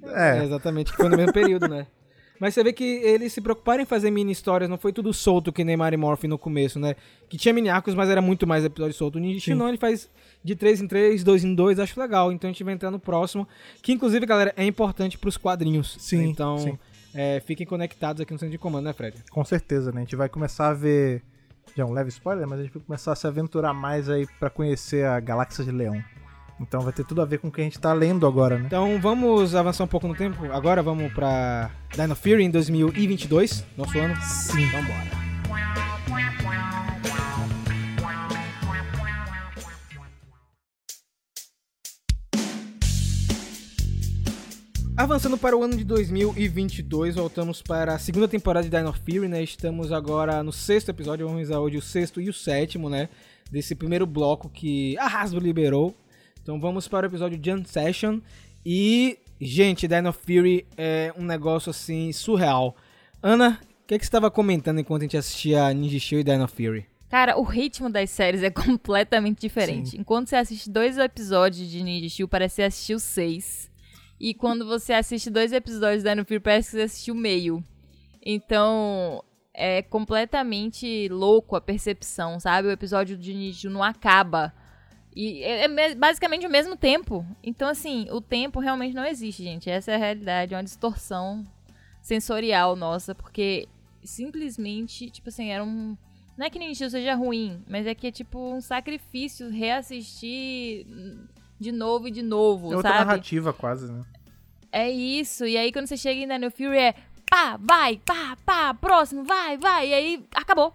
[0.03, 1.87] É, É, exatamente, que foi no mesmo período, né?
[2.41, 5.53] Mas você vê que eles se preocuparam em fazer mini histórias, não foi tudo solto
[5.53, 6.95] que nem Mario Morphin no começo, né?
[7.29, 9.17] Que tinha mini arcos, mas era muito mais episódio solto.
[9.17, 10.09] O Ninja não, ele faz
[10.45, 12.31] de 3 em 3, 2 em 2, acho legal.
[12.31, 13.47] Então a gente vai entrar no próximo,
[13.83, 15.97] que inclusive, galera, é importante pros quadrinhos.
[15.99, 16.79] Sim, Então, sim.
[17.15, 19.17] É, fiquem conectados aqui no centro de comando, né, Fred?
[19.31, 19.99] com certeza, né?
[19.99, 21.23] A gente vai começar a ver.
[21.77, 24.27] Já é um leve spoiler, mas a gente vai começar a se aventurar mais aí
[24.41, 26.03] pra conhecer a Galáxia de Leão.
[26.61, 28.65] Então vai ter tudo a ver com o que a gente tá lendo agora, né?
[28.67, 30.45] Então vamos avançar um pouco no tempo.
[30.53, 34.17] Agora vamos pra Dino Fury em 2022, nosso ano.
[34.23, 34.65] Sim.
[34.65, 35.98] Então bora.
[44.99, 49.41] Avançando para o ano de 2022, voltamos para a segunda temporada de Dino Fury, né?
[49.41, 53.09] Estamos agora no sexto episódio, vamos revisar hoje o sexto e o sétimo, né?
[53.49, 55.95] Desse primeiro bloco que a Hasbro liberou.
[56.43, 58.19] Então vamos para o episódio Jump Session.
[58.67, 62.75] E, gente, Dino Fury é um negócio assim surreal.
[63.23, 66.49] Ana, o que, que você estava comentando enquanto a gente assistia Ninja Steel e Dino
[66.49, 66.87] Fury?
[67.09, 69.97] Cara, o ritmo das séries é completamente diferente.
[69.97, 73.68] Enquanto você assiste dois episódios de Ninja Steel, parece que você assistiu seis.
[74.21, 77.63] E quando você assiste dois episódios da Fury, parece que você assistiu meio.
[78.25, 79.23] Então,
[79.55, 82.69] é completamente louco a percepção, sabe?
[82.69, 84.53] O episódio de Steel não acaba.
[85.15, 87.25] E é é me- basicamente o mesmo tempo.
[87.43, 89.71] Então, assim, o tempo realmente não existe, gente.
[89.71, 91.45] Essa é a realidade, é uma distorção
[92.03, 93.69] sensorial nossa, porque
[94.03, 95.97] simplesmente, tipo assim, era um.
[96.37, 100.87] Não é que Ninja seja ruim, mas é que é tipo um sacrifício reassistir
[101.59, 103.05] de novo e de novo, É outra sabe?
[103.07, 104.05] narrativa quase, né?
[104.71, 105.47] É isso.
[105.47, 106.95] E aí quando você chega em Dino Fury é
[107.31, 109.89] pá, vai, pá, pá, próximo, vai, vai.
[109.89, 110.75] E aí acabou.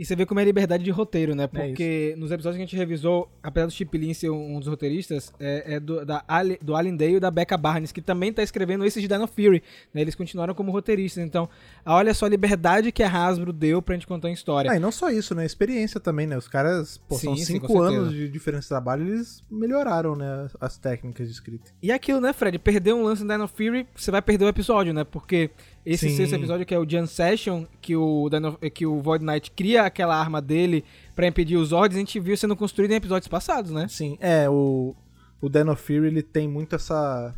[0.00, 1.44] E você vê como é liberdade de roteiro, né?
[1.44, 4.66] É Porque nos episódios que a gente revisou, apesar do Chip Lin ser um dos
[4.66, 8.32] roteiristas, é, é do, da Ali, do Alan Dale e da Becca Barnes, que também
[8.32, 9.62] tá escrevendo esse de Dino Fury.
[9.92, 10.00] Né?
[10.00, 11.22] Eles continuaram como roteiristas.
[11.22, 11.50] Então,
[11.84, 14.70] olha só a liberdade que a Hasbro deu pra gente contar a história.
[14.70, 15.44] Ah, e não só isso, né?
[15.44, 16.34] Experiência também, né?
[16.34, 20.16] Os caras, pô, são Sim, sim, cinco com anos de diferença de trabalho, eles melhoraram,
[20.16, 20.48] né?
[20.58, 21.72] As técnicas de escrita.
[21.82, 22.58] E aquilo, né, Fred?
[22.58, 25.04] Perder um lance no Dino Fury, você vai perder o episódio, né?
[25.04, 25.50] Porque
[25.84, 26.16] esse Sim.
[26.16, 29.82] sexto episódio, que é o Jam Session, que o, Dino, que o Void Knight cria
[29.82, 30.84] aquela arma dele
[31.16, 33.88] pra impedir os Zords, a gente viu sendo construído em episódios passados, né?
[33.88, 34.94] Sim, é, o,
[35.40, 37.34] o Dino Fury, ele tem muito essa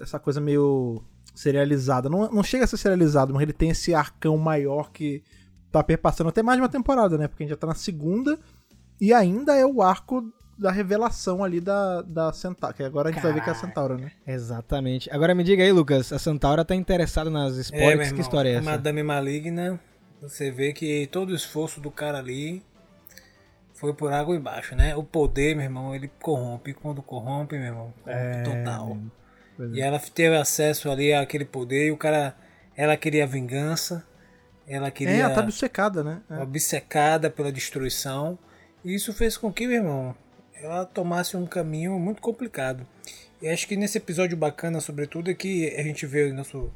[0.00, 1.02] essa coisa meio
[1.34, 2.08] serializada.
[2.08, 5.22] Não, não chega a ser serializado, mas ele tem esse arcão maior que
[5.70, 7.28] tá perpassando até mais de uma temporada, né?
[7.28, 8.38] Porque a gente já tá na segunda
[9.00, 13.22] e ainda é o arco da revelação ali da, da Centaura, que agora a gente
[13.22, 14.10] vai ver que é a Centaura, né?
[14.26, 15.10] Exatamente.
[15.10, 17.98] Agora me diga aí, Lucas, a Santaura tá interessada nas É, spoilers?
[18.08, 18.70] que irmão, história é a essa?
[18.70, 19.78] Madame Maligna,
[20.20, 22.62] você vê que todo o esforço do cara ali
[23.74, 24.96] foi por água embaixo, né?
[24.96, 26.72] O poder, meu irmão, ele corrompe.
[26.72, 28.96] Quando corrompe, meu irmão, corrompe É, total.
[29.60, 29.64] É.
[29.74, 32.34] E ela teve acesso ali àquele poder e o cara.
[32.74, 34.04] Ela queria vingança.
[34.66, 35.14] Ela É, queria.
[35.24, 36.22] ela tá obcecada, né?
[36.30, 36.38] É.
[36.42, 38.38] obcecada pela destruição.
[38.84, 40.14] E isso fez com que, meu irmão,
[40.62, 42.86] ela tomasse um caminho muito complicado.
[43.40, 46.70] E acho que nesse episódio bacana, sobretudo, é que a gente vê o nosso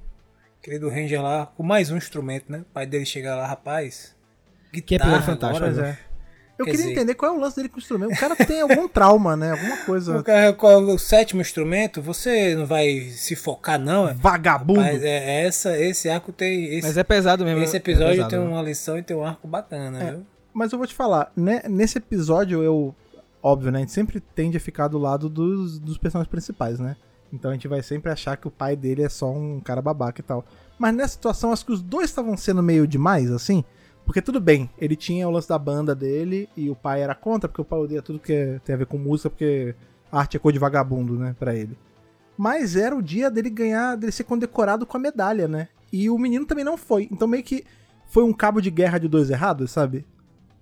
[0.62, 2.58] querido Ranger lá com mais um instrumento, né?
[2.58, 4.14] O pai dele chega lá, rapaz.
[4.72, 5.98] Que Guitarra episódio fantástico, agora, né?
[6.06, 6.10] é.
[6.58, 8.12] Eu Quer queria dizer- entender qual é o lance dele com o instrumento.
[8.12, 9.52] O cara tem algum trauma, né?
[9.52, 10.18] Alguma coisa.
[10.18, 14.06] O cara com o sétimo instrumento, você não vai se focar, não.
[14.06, 14.12] é?
[14.12, 14.82] Vagabundo.
[14.82, 16.66] Mas é, essa, esse arco tem.
[16.76, 17.62] Esse, Mas é pesado mesmo.
[17.62, 18.44] esse é episódio pesado, tem né?
[18.44, 20.10] uma lição e tem um arco bacana, É.
[20.10, 20.26] viu?
[20.52, 22.94] Mas eu vou te falar, né, nesse episódio eu.
[23.42, 23.78] Óbvio, né?
[23.78, 26.96] A gente sempre tende a ficar do lado dos, dos personagens principais, né?
[27.32, 30.20] Então a gente vai sempre achar que o pai dele é só um cara babaca
[30.20, 30.44] e tal.
[30.78, 33.64] Mas nessa situação, acho que os dois estavam sendo meio demais, assim.
[34.04, 37.48] Porque tudo bem, ele tinha o lance da banda dele e o pai era contra,
[37.48, 39.74] porque o pai odeia tudo que é- tem a ver com música, porque
[40.10, 41.78] arte é cor de vagabundo, né, pra ele.
[42.36, 45.68] Mas era o dia dele ganhar, dele ser condecorado com a medalha, né?
[45.92, 47.08] E o menino também não foi.
[47.12, 47.64] Então meio que
[48.06, 50.04] foi um cabo de guerra de dois errados, sabe?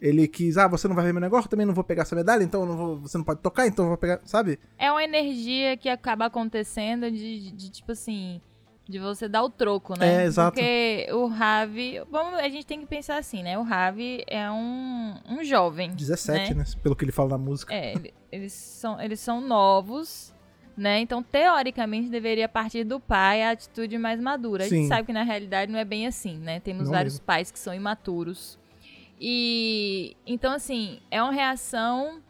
[0.01, 2.45] Ele quis, ah, você não vai ver meu negócio, também não vou pegar essa medalha,
[2.45, 4.59] então não vou- você não pode tocar, então eu vou pegar, sabe?
[4.79, 8.41] É uma energia que acaba acontecendo de, de, de, tipo assim.
[8.89, 10.23] De você dar o troco, né?
[10.23, 10.55] É, exato.
[10.55, 12.01] Porque o Ravi.
[12.11, 13.59] Vamos, a gente tem que pensar assim, né?
[13.59, 15.91] O Ravi é um, um jovem.
[15.91, 16.65] 17, né?
[16.83, 17.75] Pelo que ele fala na música.
[17.75, 20.33] É, ele- eles são, eles são novos,
[20.75, 21.01] né?
[21.01, 24.65] Então, teoricamente, deveria partir do pai a atitude mais madura.
[24.65, 24.89] A gente Sim.
[24.89, 26.59] sabe que na realidade não é bem assim, né?
[26.61, 27.27] Temos Não vários mesmo.
[27.27, 28.59] pais que são imaturos.
[29.21, 32.23] E então, assim, é uma reação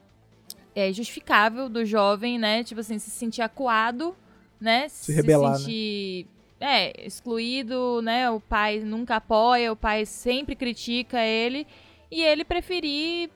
[0.74, 2.64] é, justificável do jovem, né?
[2.64, 4.16] Tipo assim, se sentir acuado,
[4.60, 4.88] né?
[4.88, 5.58] Se, rebelar, né?
[5.58, 6.26] sentir
[6.60, 8.30] é, excluído, né?
[8.30, 11.66] O pai nunca apoia, o pai sempre critica ele.
[12.10, 13.30] E ele preferir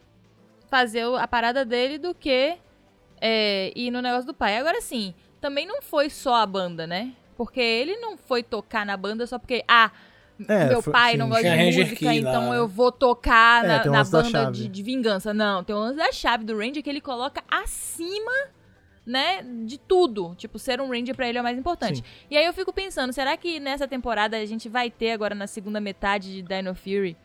[0.69, 2.57] fazer a parada dele do que
[3.21, 4.57] é, ir no negócio do pai.
[4.57, 7.13] Agora sim, também não foi só a banda, né?
[7.37, 9.91] Porque ele não foi tocar na banda só porque, ah,
[10.49, 11.19] É, meu foi- pai sim.
[11.19, 12.59] não gosta de música, Key lá, então né?
[12.59, 15.33] eu vou tocar É, na, na banda de, de vingança.
[15.35, 18.33] Não, tem o lance da chave do Ranger que ele coloca acima,
[19.05, 20.35] né, de tudo.
[20.37, 21.99] Tipo, ser um Ranger pra ele é o mais importante.
[21.99, 22.05] Sim.
[22.31, 25.47] E aí eu fico pensando, será que nessa temporada a gente vai ter agora na
[25.47, 27.17] segunda metade de Dino Fury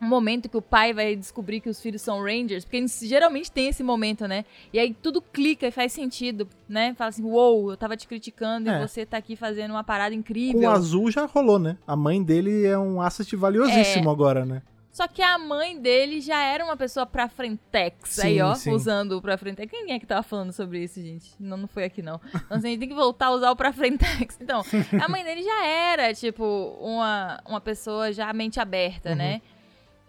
[0.00, 2.64] um momento que o pai vai descobrir que os filhos são Rangers?
[2.64, 4.44] Porque eles geralmente tem esse momento, né?
[4.72, 6.94] E aí tudo clica e faz sentido, né?
[6.94, 8.82] Fala assim, uou, eu tava te criticando É.
[8.82, 10.60] e você tá aqui fazendo uma parada Com incrível.
[10.62, 11.76] o azul já rolou, né?
[11.86, 14.12] A mãe dele é um asset valiosíssimo É.
[14.12, 14.62] agora, né?
[14.92, 18.10] Só que a mãe dele já era uma pessoa pra frentex.
[18.10, 18.72] Sim, aí, ó, sim.
[18.72, 19.70] usando o pra frentex.
[19.70, 21.30] Quem é que tava falando sobre isso, gente?
[21.38, 22.20] Não, não foi aqui, não.
[22.26, 24.36] Então, assim, a gente tem que voltar a usar o pra frentex.
[24.40, 24.62] Então,
[25.00, 26.44] a mãe dele já era, tipo,
[26.80, 29.40] uma, uma pessoa já mente aberta, né?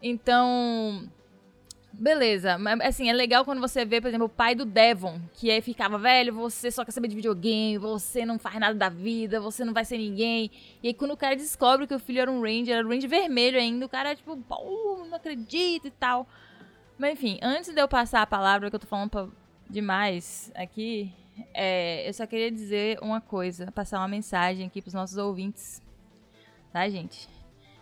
[0.02, 1.10] Então.
[1.94, 5.52] Beleza, mas assim, é legal quando você vê, por exemplo, o pai do Devon, que
[5.52, 9.42] aí ficava, velho, você só quer saber de videogame, você não faz nada da vida,
[9.42, 10.50] você não vai ser ninguém.
[10.82, 13.10] E aí quando o cara descobre que o filho era um Ranger, era um Ranger
[13.10, 16.28] vermelho ainda, o cara, tipo, pô, não acredito e tal.
[16.98, 19.28] Mas enfim, antes de eu passar a palavra, que eu tô falando pra-
[19.70, 21.12] demais aqui,
[21.54, 25.82] é, eu só queria dizer uma coisa, passar uma mensagem aqui pros nossos ouvintes.
[26.72, 27.28] Tá, gente?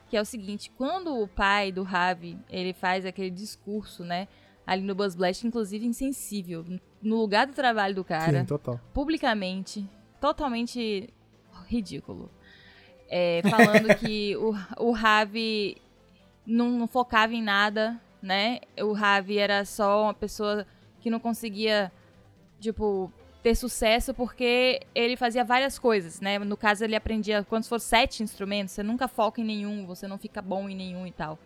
[0.10, 4.28] Que é o seguinte, quando o pai do Ravi, ele faz aquele discurso, né,
[4.66, 6.66] ali no Buzz Blast, inclusive insensível,
[7.02, 8.80] no lugar do trabalho do cara, Sim, total.
[8.94, 9.88] publicamente,
[10.20, 11.10] totalmente
[11.68, 12.30] ridículo.
[13.08, 15.78] É, falando que o, o Ravi
[16.46, 18.60] não, não focava em nada, né?
[18.82, 20.66] O Ravi era só uma pessoa
[21.00, 21.92] que não conseguia,
[22.60, 26.38] tipo, ter sucesso porque ele fazia várias coisas, né?
[26.40, 30.18] No caso, ele aprendia, quando for sete instrumentos, você nunca foca em nenhum, você não
[30.18, 31.40] fica bom em nenhum e tal.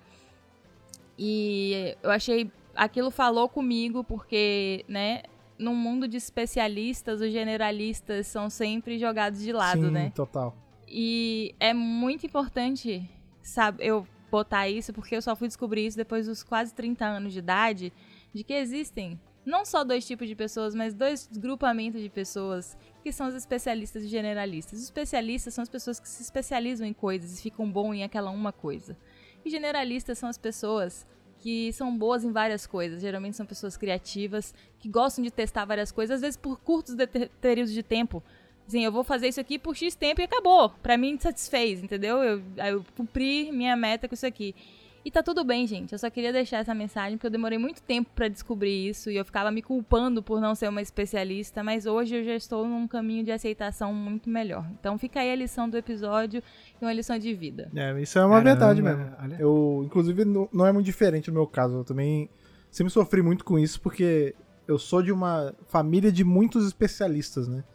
[1.17, 5.21] E eu achei, aquilo falou comigo porque, né,
[5.57, 10.11] num mundo de especialistas, os generalistas são sempre jogados de lado, Sim, né?
[10.15, 10.55] total.
[10.87, 13.07] E é muito importante,
[13.41, 17.33] sabe, eu botar isso, porque eu só fui descobrir isso depois dos quase 30 anos
[17.33, 17.93] de idade,
[18.33, 23.11] de que existem não só dois tipos de pessoas, mas dois grupamentos de pessoas que
[23.11, 24.79] são os especialistas e generalistas.
[24.79, 28.31] Os especialistas são as pessoas que se especializam em coisas e ficam bom em aquela
[28.31, 28.95] uma coisa.
[29.43, 31.05] E generalistas são as pessoas
[31.39, 33.01] que são boas em várias coisas.
[33.01, 36.95] Geralmente são pessoas criativas, que gostam de testar várias coisas, às vezes por curtos
[37.41, 38.23] períodos de tempo.
[38.65, 40.69] Assim, eu vou fazer isso aqui por X tempo e acabou.
[40.69, 42.23] Pra mim, satisfez, entendeu?
[42.23, 44.55] Eu, eu cumpri minha meta com isso aqui.
[45.05, 45.91] E tá tudo bem, gente.
[45.91, 49.17] Eu só queria deixar essa mensagem porque eu demorei muito tempo pra descobrir isso e
[49.17, 52.87] eu ficava me culpando por não ser uma especialista, mas hoje eu já estou num
[52.87, 54.65] caminho de aceitação muito melhor.
[54.79, 56.41] Então fica aí a lição do episódio
[56.81, 57.69] e uma lição de vida.
[57.75, 59.15] É, isso é uma Caramba, verdade mesmo.
[59.21, 59.35] olha.
[59.39, 61.79] Eu, inclusive, não, não é muito diferente no meu caso.
[61.79, 62.29] Eu também
[62.71, 64.33] sempre sofri muito com isso, porque
[64.65, 67.65] eu sou de uma família de muitos especialistas, né?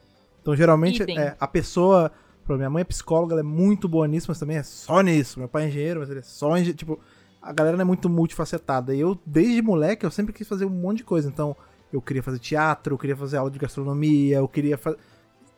[0.40, 2.10] Então, geralmente, é, a pessoa.
[2.48, 5.38] Minha mãe é psicóloga, ela é muito boa nisso, mas também é só nisso.
[5.38, 6.78] Meu pai é engenheiro, mas ele é só engenheiro.
[6.78, 6.98] Tipo,
[7.40, 8.94] a galera não é muito multifacetada.
[8.94, 11.28] E eu, desde moleque, eu sempre quis fazer um monte de coisa.
[11.28, 11.56] Então,
[11.92, 14.98] eu queria fazer teatro, eu queria fazer aula de gastronomia, eu queria fazer.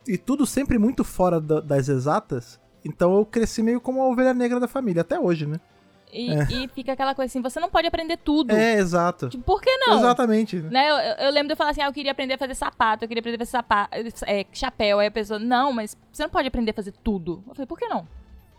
[0.07, 2.59] E tudo sempre muito fora da- das exatas.
[2.83, 5.59] Então eu cresci meio como a ovelha negra da família, até hoje, né?
[6.11, 8.51] E, e fica aquela coisa assim, você não pode aprender tudo.
[8.51, 9.29] É, exato.
[9.29, 9.99] Tipo, por que não?
[9.99, 10.57] Exatamente.
[10.57, 12.55] Né, eu, eu- eu lembro de eu falar assim, ah, eu queria aprender a fazer
[12.55, 13.91] sapato, eu queria aprender a fazer sapato,
[14.25, 14.99] é, chapéu.
[14.99, 17.43] Aí a pessoa, não, mas você não pode aprender a fazer tudo.
[17.47, 18.05] Eu falei, por que não?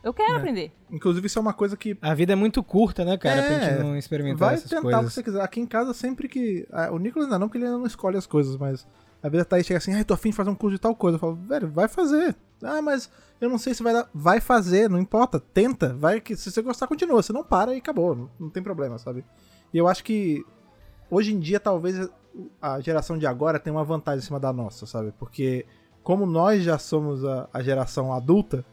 [0.02, 0.36] Eu quero É.
[0.36, 0.72] aprender.
[0.90, 1.96] Inclusive, isso é uma coisa que.
[2.02, 3.42] A vida é muito curta, né, cara?
[3.42, 5.12] pra É, gente não experimentar Vai essas tentar o que coisas.
[5.12, 5.40] você quiser.
[5.42, 6.66] Aqui em casa, sempre que.
[6.72, 8.86] ah, O Nicolas ainda não, porque ele ainda não escolhe as coisas, mas.
[9.22, 10.96] A vida tá aí, chega assim, ai, tô afim de fazer um curso de tal
[10.96, 11.14] coisa.
[11.14, 12.34] Eu falo, velho, vai fazer.
[12.60, 13.08] Ah, mas
[13.40, 14.08] eu não sei se vai dar.
[14.12, 15.38] Vai fazer, não importa.
[15.38, 15.94] Tenta.
[15.94, 17.22] Vai que se você gostar, continua.
[17.22, 18.16] Se não para e acabou.
[18.16, 19.24] Não, não tem problema, sabe?
[19.72, 20.44] E eu acho que
[21.08, 22.10] hoje em dia, talvez
[22.60, 25.12] a geração de agora tenha uma vantagem em cima da nossa, sabe?
[25.16, 25.64] Porque
[26.02, 28.64] como nós já somos a, a geração adulta,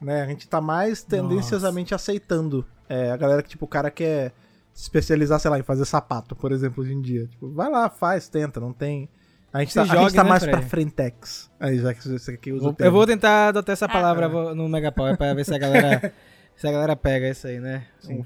[0.00, 0.22] né?
[0.22, 4.32] A gente tá mais tendenciosamente aceitando é, a galera que, tipo, o cara quer
[4.72, 7.26] se especializar, sei lá, em fazer sapato, por exemplo, hoje em dia.
[7.26, 9.08] Tipo, vai lá, faz, tenta, não tem.
[9.52, 10.58] A gente tá, a jogue, gente tá né, mais Fred?
[10.58, 11.50] pra frentex.
[11.58, 12.88] Aí já que você aqui usa o Vou- termo.
[12.88, 16.12] eu vou tentar adotar essa Ah, palavra vou- no Megapower pra ver se a galera,
[16.54, 17.86] se a galera pega isso aí, né?
[18.00, 18.18] Sim.
[18.20, 18.22] Um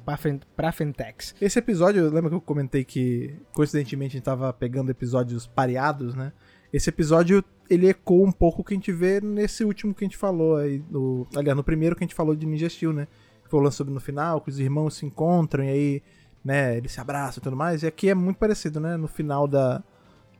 [0.57, 1.35] pra, Fentex.
[1.41, 6.33] Esse episódio, lembra que eu comentei que, coincidentemente, a gente tava pegando episódios pareados, né?
[6.73, 10.07] Esse episódio, ele ecoa um pouco o que a gente vê nesse último que a
[10.07, 13.09] gente falou aí, no, aliás, no primeiro que a gente falou de Ninja Steel, né?
[13.45, 16.03] Que sobre no final, que os irmãos se encontram e aí,
[16.45, 17.83] né, eles se abraçam e tudo mais.
[17.83, 18.97] E aqui é muito parecido, né?
[18.97, 19.83] No final da...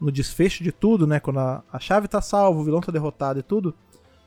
[0.01, 1.19] No desfecho de tudo, né?
[1.19, 3.75] Quando a, a chave tá salva, o vilão tá derrotado e tudo,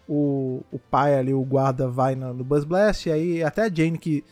[0.07, 3.73] o, o pai ali, o guarda, vai no, no Buzz Blast, e aí até a
[3.73, 4.23] Jane que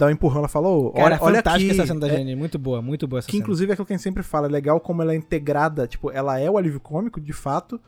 [0.00, 2.34] dá um empurrão, ela falou, Cara, olha, olha fantástica aqui, essa cena da é- Jenny.
[2.34, 3.42] Muito boa, muito boa essa que cena.
[3.42, 6.10] inclusive é aquilo que a gente sempre fala, é legal como ela é integrada, tipo,
[6.10, 7.80] ela é o alívio cômico, de fato,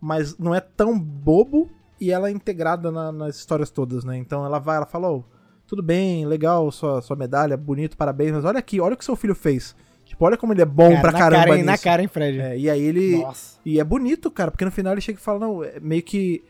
[0.00, 4.16] mas não é tão bobo e ela é integrada na- nas histórias todas, né?
[4.18, 5.24] Então ela vai, ela fala, "Ô,
[5.66, 9.14] tudo bem, legal sua, sua medalha, bonito, parabéns, mas olha aqui, olha o que seu
[9.16, 9.74] filho fez.
[10.04, 11.84] Tipo, olha como ele é bom Cara, pra caramba cara, hein, Na nisso.
[11.84, 12.40] cara, hein, Fred?
[12.40, 13.18] É, e aí ele...
[13.18, 13.58] Nossa.
[13.64, 16.42] E é bonito, cara, porque no final ele chega e fala, não, é meio que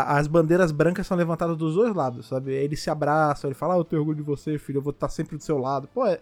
[0.00, 2.52] a- as bandeiras brancas são levantadas dos dois lados, sabe?
[2.56, 4.90] Aí Eles se abraçam, ele fala, ah, eu tenho orgulho de você, filho, eu vou
[4.92, 5.88] estar sempre do seu lado.
[5.92, 6.18] Pô, é,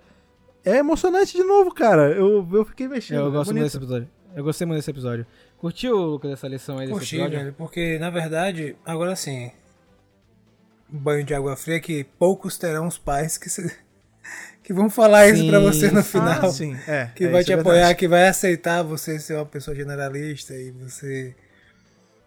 [0.65, 2.11] é emocionante de novo, cara.
[2.13, 3.21] Eu, eu fiquei mexendo.
[3.21, 3.65] Eu é gosto bonito.
[3.65, 4.09] desse episódio.
[4.35, 5.27] Eu gostei muito desse episódio.
[5.59, 7.39] Curtiu, Lucas, essa lição aí desse Curti, episódio?
[7.39, 9.51] velho, porque na verdade, agora sim,
[10.89, 13.75] banho de água fria que poucos terão os pais que, se-
[14.63, 16.11] que vão falar isso Sim, pra você no sim.
[16.19, 16.45] final.
[16.45, 17.11] Ah, sim, é.
[17.15, 20.55] que é, vai isso te é apoiar, que vai aceitar você ser uma pessoa generalista
[20.55, 21.35] e você.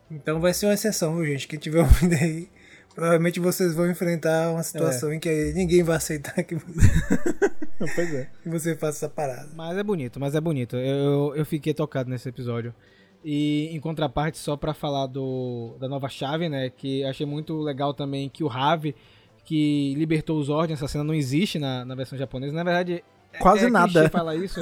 [0.09, 1.47] Então vai ser uma exceção, viu, gente?
[1.47, 2.49] Quem tiver ouvindo aí,
[2.93, 6.89] provavelmente vocês vão enfrentar uma situação em que ninguém vai aceitar que você,
[7.95, 8.29] Pois é.
[8.41, 9.49] que você faça essa parada.
[9.55, 10.75] Mas é bonito, mas é bonito.
[10.75, 12.73] Eu, eu, fiquei tocado nesse episódio.
[13.23, 16.69] E em contraparte, só pra falar do, da nova chave, né?
[16.69, 18.95] Que achei muito legal também que o Ravi,
[19.43, 22.53] que libertou os ordens, essa cena não existe na, na versão japonesa.
[22.53, 24.09] Na verdade, é- Quase é nada.
[24.09, 24.59] falar isso.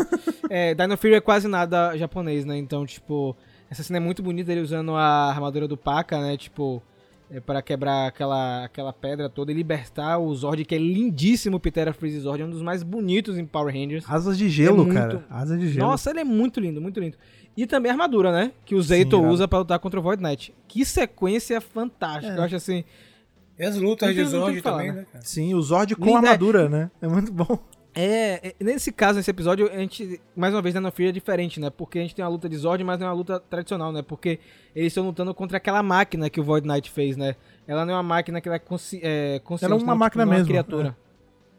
[0.50, 2.58] é, Dino Fury é quase nada japonês, né?
[2.58, 3.36] Então, tipo,
[3.76, 6.38] essa cena é muito bonita, ele usando a armadura do Paka, né?
[6.38, 6.82] Tipo,
[7.30, 11.60] é, para quebrar aquela, aquela pedra toda e libertar o Zord, que é lindíssimo, o
[11.60, 14.06] Pitera Freeze Zord, é um dos mais bonitos em Power Rangers.
[14.08, 15.26] Asas de gelo, É muito- cara.
[15.30, 15.88] Asas de gelo.
[15.88, 17.18] Nossa, ele é muito lindo, muito lindo.
[17.58, 18.52] E também a armadura, né?
[18.66, 20.54] Que o Zeito usa pra lutar contra o Void Knight.
[20.68, 22.34] Que sequência fantástica.
[22.36, 22.38] É.
[22.38, 22.84] Eu acho assim.
[23.58, 24.94] E as lutas de Zord também, né?
[25.00, 25.24] né, cara?
[25.24, 26.92] Sim, o Zord com Linda- armadura, né?
[27.02, 27.58] É muito bom.
[27.98, 31.62] É, é, nesse caso, nesse episódio, a gente, mais uma vez, na Fury é diferente,
[31.62, 31.70] né?
[31.70, 34.02] Porque a gente tem uma luta de Zord, mas não é uma luta tradicional, né?
[34.02, 34.38] Porque
[34.76, 37.38] eles estão lutando contra aquela máquina que o Void Knight fez, né?
[37.66, 39.98] Ela não é uma máquina que ela é, consci é consciente, Ela é uma não,
[39.98, 40.98] máquina não é uma mesmo, criatura.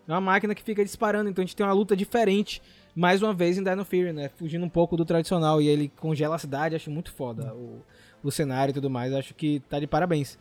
[0.07, 2.61] É uma máquina que fica disparando, então a gente tem uma luta diferente,
[2.94, 4.29] mais uma vez em Dino Fury, né?
[4.29, 7.83] Fugindo um pouco do tradicional, e ele congela a cidade, acho muito foda o,
[8.22, 10.38] o cenário e tudo mais, acho que tá de parabéns.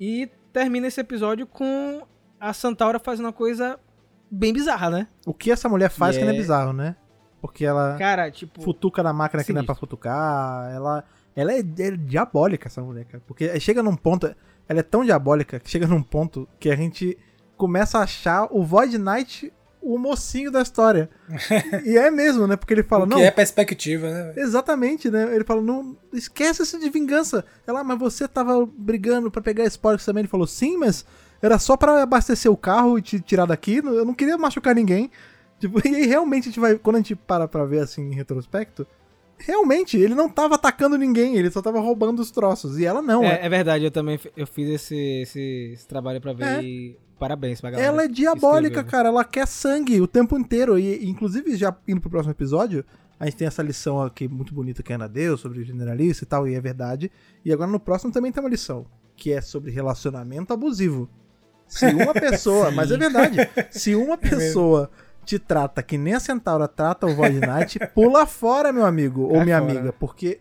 [0.00, 2.06] E termina esse episódio com
[2.40, 3.78] a Santaura fazendo uma coisa
[4.30, 5.08] bem bizarra, né?
[5.26, 6.96] O que essa mulher faz E que não é é- bizarro, né?
[7.40, 8.60] Porque ela Cara, tipo.
[8.62, 9.86] futuca na máquina que não é pra Sinistro.
[9.88, 10.70] futucar.
[10.72, 13.22] Ela, ela é, é diabólica, essa mulher, cara.
[13.26, 14.34] Porque chega num ponto.
[14.68, 17.16] Ela é tão diabólica que chega num ponto que a gente
[17.56, 21.08] começa a achar o Void Knight o mocinho da história.
[21.84, 22.56] e é mesmo, né?
[22.56, 23.18] Porque ele fala, O não.
[23.18, 24.32] que é perspectiva, né?
[24.36, 25.32] Exatamente, né?
[25.32, 27.44] Ele fala, não, esquece isso de vingança.
[27.64, 30.22] Ela, "Ah, mas você tava brigando pra pegar spoilers também.
[30.22, 31.06] Ele falou, sim, mas
[31.40, 33.76] era só pra abastecer o carro e te tirar daqui.
[33.76, 35.10] Eu não queria machucar ninguém.
[35.58, 38.14] Tipo, e aí realmente a gente vai, quando a gente para pra ver assim em
[38.14, 38.86] retrospecto,
[39.38, 42.78] realmente ele não tava atacando ninguém, ele só tava roubando os troços.
[42.78, 43.40] E ela não, é.
[43.40, 46.62] É, é verdade, eu também eu fiz esse, esse, esse trabalho pra ver É.
[46.62, 47.88] e parabéns pra galera.
[47.88, 49.08] Ela é diabólica, cara.
[49.08, 50.78] Ela quer sangue o tempo inteiro.
[50.78, 52.84] E, inclusive, já indo pro próximo episódio,
[53.18, 56.26] a gente tem essa lição aqui muito bonita que é na Deus, sobre generalista e
[56.26, 57.10] tal, e é verdade.
[57.42, 58.84] E agora no próximo também tem uma lição,
[59.16, 61.08] que é sobre relacionamento abusivo.
[61.68, 63.36] Se uma pessoa, mas é verdade,
[63.70, 64.90] se uma pessoa
[65.24, 69.32] te trata que nem a Centaura trata o Void Knight, pula fora, meu amigo ou
[69.34, 70.38] Cai minha fora, amiga, porque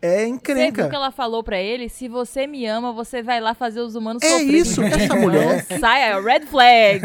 [0.00, 0.88] é Você viu encrenca.
[0.88, 1.88] que ela falou pra ele?
[1.88, 4.56] Se você me ama, você vai lá fazer os humanos É sofrerem.
[4.56, 7.00] isso, essa mulher Saia, red flag.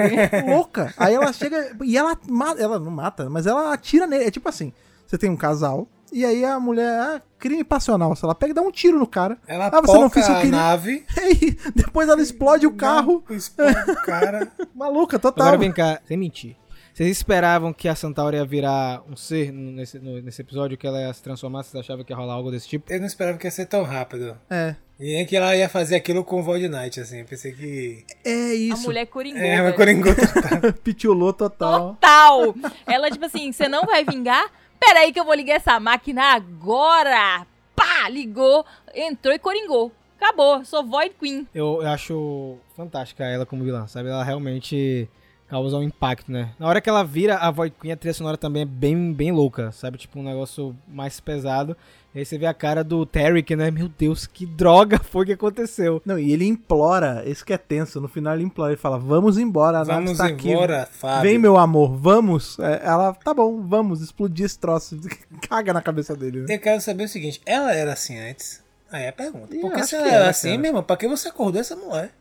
[0.47, 0.93] louca.
[0.95, 4.25] Aí ela chega e ela mata, ela não mata, mas ela atira nele.
[4.25, 4.71] É tipo assim,
[5.07, 8.55] você tem um casal e aí a mulher, ah, crime passional, se ela pega e
[8.55, 9.37] dá um tiro no cara.
[9.47, 10.51] Ela ah, você não fez o a queria.
[10.51, 11.05] nave,
[11.75, 13.23] depois ela explode o carro.
[13.29, 14.51] explode o cara.
[14.75, 15.47] Maluca, total.
[15.47, 16.55] Agora vem cá, sem mentir.
[16.93, 21.01] Vocês esperavam que a Centaura ia virar um ser nesse, no- nesse episódio, que ela
[21.01, 21.63] ia se transformar?
[21.63, 22.85] Vocês achavam que ia rolar algo desse tipo?
[22.93, 24.37] Eu não esperava que ia ser tão rápido.
[24.47, 24.75] É.
[24.99, 27.21] E é que ela ia fazer aquilo com o Void Knight, assim.
[27.21, 28.05] Eu pensei que.
[28.23, 28.83] É A isso.
[28.83, 29.41] mulher coringou.
[29.41, 29.75] É, velho.
[29.75, 30.73] Coringou total.
[30.83, 31.95] Pitiolou total.
[31.95, 32.55] Total.
[32.85, 34.45] Ela, tipo assim, você não vai vingar?
[34.85, 37.47] Peraí que eu vou ligar essa máquina agora.
[37.73, 39.93] Pá, ligou, entrou e coringou.
[40.17, 41.47] Acabou, sou Void Queen.
[41.55, 44.09] Eu, eu acho fantástica ela como vilã, sabe?
[44.09, 45.09] Ela realmente
[45.47, 46.53] causar um impacto, né?
[46.59, 49.31] Na hora que ela vira a Void Queen, a trilha sonora também é bem, bem
[49.31, 49.97] louca, sabe?
[49.97, 51.77] Tipo, um negócio mais pesado.
[52.15, 53.71] E aí você vê a cara do Tarek, né?
[53.71, 55.99] Meu Deus, que droga foi que aconteceu.
[56.05, 57.99] Não, e ele implora, isso que é tenso.
[57.99, 60.51] No final ele implora, ele fala: Vamos embora, a Vamos tá aqui.
[60.51, 61.21] embora, Fábio.
[61.23, 62.59] Vem, meu amor, vamos.
[62.59, 64.99] É, ela, tá bom, vamos, explodir esse troço.
[65.49, 66.41] Caga na cabeça dele.
[66.41, 66.55] Né?
[66.55, 68.61] Eu quero saber o seguinte: ela era assim antes?
[68.91, 69.55] Aí é a pergunta.
[69.55, 70.61] Eu Porque acho se que ela era era, assim, cara.
[70.61, 72.11] meu irmão, pra que você acordou essa mulher?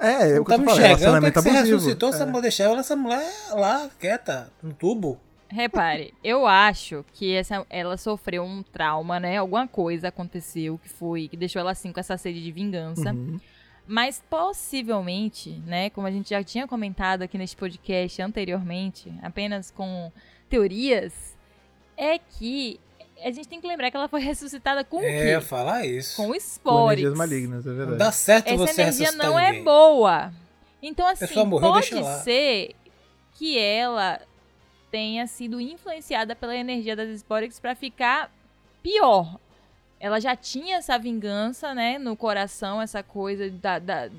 [0.00, 1.76] É, eu Não tá me falando, enxergando, relacionamento que você abusivo.
[1.76, 2.26] ressuscitou essa É.
[2.26, 5.20] mulher, deixava essa mulher lá, quieta, no tubo.
[5.52, 9.36] Repare, eu acho que essa, ela sofreu um trauma, né?
[9.36, 13.12] Alguma coisa aconteceu que foi, que deixou ela assim com essa sede de vingança.
[13.12, 13.38] Uhum.
[13.86, 20.10] Mas possivelmente, né, como a gente já tinha comentado aqui neste podcast anteriormente, apenas com
[20.48, 21.36] teorias,
[21.96, 22.80] é que
[23.24, 25.44] a gente tem que lembrar que ela foi ressuscitada com o É, ia quê?
[25.46, 26.16] falar isso.
[26.16, 26.92] Com Com esporos.
[26.92, 27.98] energias malignas, é Não verdade.
[27.98, 29.64] dá certo Essa você energia não é ninguém.
[29.64, 30.32] boa.
[30.82, 32.74] Então, assim, pessoa morreu, pode ser
[33.34, 34.20] que ela
[34.92, 38.30] tenha sido influenciada pela energia das Sporix pra ficar
[38.82, 39.38] pior.
[39.98, 44.10] Ela já tinha essa vingança, né, no coração, essa coisa da, da-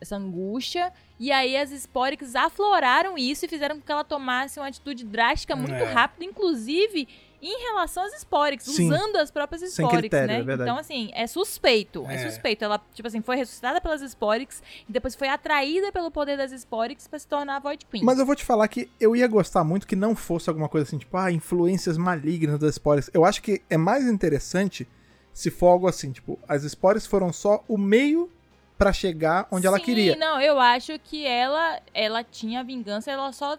[0.00, 4.66] essa angústia, e aí as Sporix afloraram isso e fizeram com que ela tomasse uma
[4.68, 5.92] atitude drástica muito É.
[5.92, 7.06] rápida, inclusive
[7.42, 8.86] em relação às Sporix, Sim.
[8.86, 10.40] usando as próprias Sporix, critério, né?
[10.40, 10.70] é verdade.
[10.70, 12.04] então, assim, é suspeito.
[12.08, 12.14] É.
[12.16, 12.30] É.
[12.30, 12.64] suspeito.
[12.64, 17.08] Ela, tipo assim, foi ressuscitada pelas Sporix e depois foi atraída pelo poder das Sporix
[17.08, 18.04] pra se tornar a Void Queen.
[18.04, 20.86] Mas eu vou te falar que eu ia gostar muito que não fosse alguma coisa
[20.86, 23.10] assim, tipo, ah, influências malignas das Spores.
[23.14, 24.86] Eu acho que é mais interessante
[25.32, 28.30] se for algo assim, tipo, as Spores foram só o meio
[28.76, 30.16] pra chegar onde ela Sim, queria.
[30.16, 33.58] não, eu acho que ela, ela tinha vingança, ela só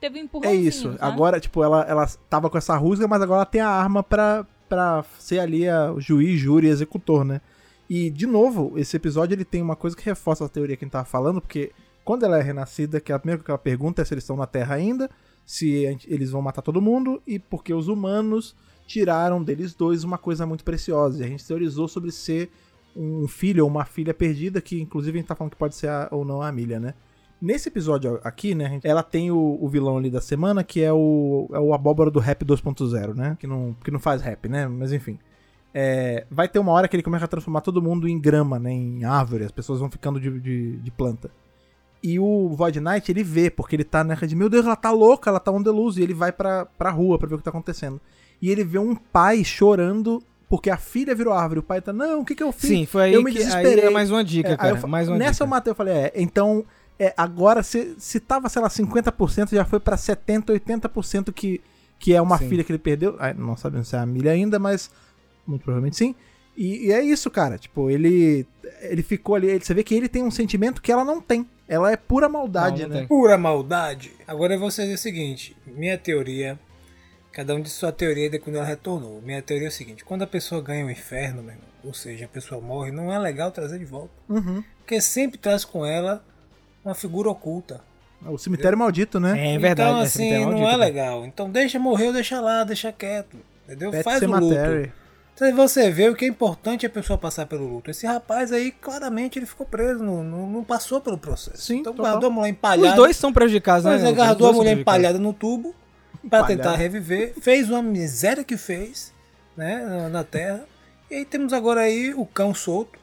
[0.00, 0.68] teve um É empurrãozinho.
[0.68, 0.82] isso.
[0.92, 0.98] sabe?
[1.00, 4.46] Agora, tipo, ela, ela tava com essa rusga, mas agora ela tem a arma pra,
[4.68, 7.40] pra ser ali a, o juiz, júri executor, né?
[7.88, 10.86] E, de novo, esse episódio ele tem uma coisa que reforça a teoria que a
[10.86, 11.70] gente tava falando, porque
[12.04, 14.36] quando ela é renascida, que a primeira coisa que ela pergunta é se eles estão
[14.36, 15.08] na Terra ainda,
[15.44, 20.18] se gente- eles vão matar todo mundo, e porque os humanos tiraram deles dois uma
[20.18, 21.20] coisa muito preciosa.
[21.20, 22.50] E a gente teorizou sobre ser
[22.96, 25.88] um filho ou uma filha perdida, que inclusive a gente tá falando que pode ser
[25.88, 26.94] a- ou não a Amelia, né?
[27.40, 31.48] Nesse episódio aqui, né, ela tem o, o vilão ali da semana, que é o,
[31.52, 33.36] é o abóbora do rap 2.0, né?
[33.38, 34.66] Que não, que não faz rap, né?
[34.66, 35.18] Mas enfim.
[35.74, 38.72] É, vai ter uma hora que ele começa a transformar todo mundo em grama, né?
[38.72, 41.30] Em árvore, as pessoas vão ficando de, de, de planta.
[42.02, 44.90] E o Void Knight, ele vê, porque ele tá nessa de, meu Deus, ela tá
[44.90, 47.38] louca, ela tá on the loose, e ele vai pra, pra rua pra ver o
[47.38, 48.00] que tá acontecendo.
[48.40, 51.60] E ele vê um pai chorando porque a filha virou árvore.
[51.60, 52.70] O pai tá, não, o que que eu fiz?
[52.70, 53.84] Sim, foi aí eu me que aí desesperei.
[53.84, 54.78] é mais uma dica, É, cara.
[54.78, 55.44] eu mais uma nessa dica.
[55.44, 56.64] eu matei, eu falei, é, então,
[56.98, 61.60] é, agora se, se tava, sei lá, 50%, já foi pra 70%, 80% que,
[61.98, 62.48] que é uma Sim.
[62.48, 63.16] filha que ele perdeu.
[63.36, 64.90] Não sabemos se é a milha ainda, mas
[65.46, 66.14] muito provavelmente sim.
[66.56, 67.58] E, e é isso, cara.
[67.58, 68.46] Tipo, ele
[68.80, 71.46] ele ficou ali, ele- você vê que ele tem um sentimento que ela não tem.
[71.68, 73.00] Ela é pura maldade, Não, não né?
[73.00, 73.08] tem.
[73.08, 74.12] Pura maldade.
[74.26, 76.58] Agora eu vou dizer o seguinte: minha teoria.
[77.32, 79.20] Cada um disse sua teoria de quando ela retornou.
[79.20, 82.24] Minha teoria é o seguinte: quando a pessoa ganha o inferno, meu irmão, ou seja,
[82.24, 84.14] a pessoa morre, não é legal trazer de volta.
[84.26, 84.64] Uhum.
[84.78, 86.24] Porque sempre traz com ela
[86.86, 87.80] uma figura oculta.
[88.24, 89.54] O cemitério maldito, né?
[89.54, 89.90] É verdade.
[89.90, 90.06] então, né?
[90.06, 90.76] assim, não maldito, é cara.
[90.76, 91.26] legal.
[91.26, 93.36] Então, deixa morrer ou deixa lá, deixa quieto.
[93.66, 93.90] Entendeu?
[93.90, 94.56] Pet Faz o luto.
[95.34, 97.90] Então, você vê o que é importante a pessoa passar pelo luto.
[97.90, 101.60] Esse rapaz aí, claramente, ele ficou preso, não, não, não passou pelo processo.
[101.60, 102.12] Sim, então, total.
[102.12, 102.88] guardou a mulher empalhada.
[102.88, 103.92] Os dois são prejudicados, né?
[103.92, 105.74] Mas é, Os guardou a mulher empalhada no tubo
[106.30, 106.56] pra Empalhada.
[106.56, 107.34] tentar reviver.
[107.38, 109.12] Fez uma miséria que fez,
[109.54, 110.64] né, na, na terra.
[111.10, 112.98] E aí temos agora aí o cão solto.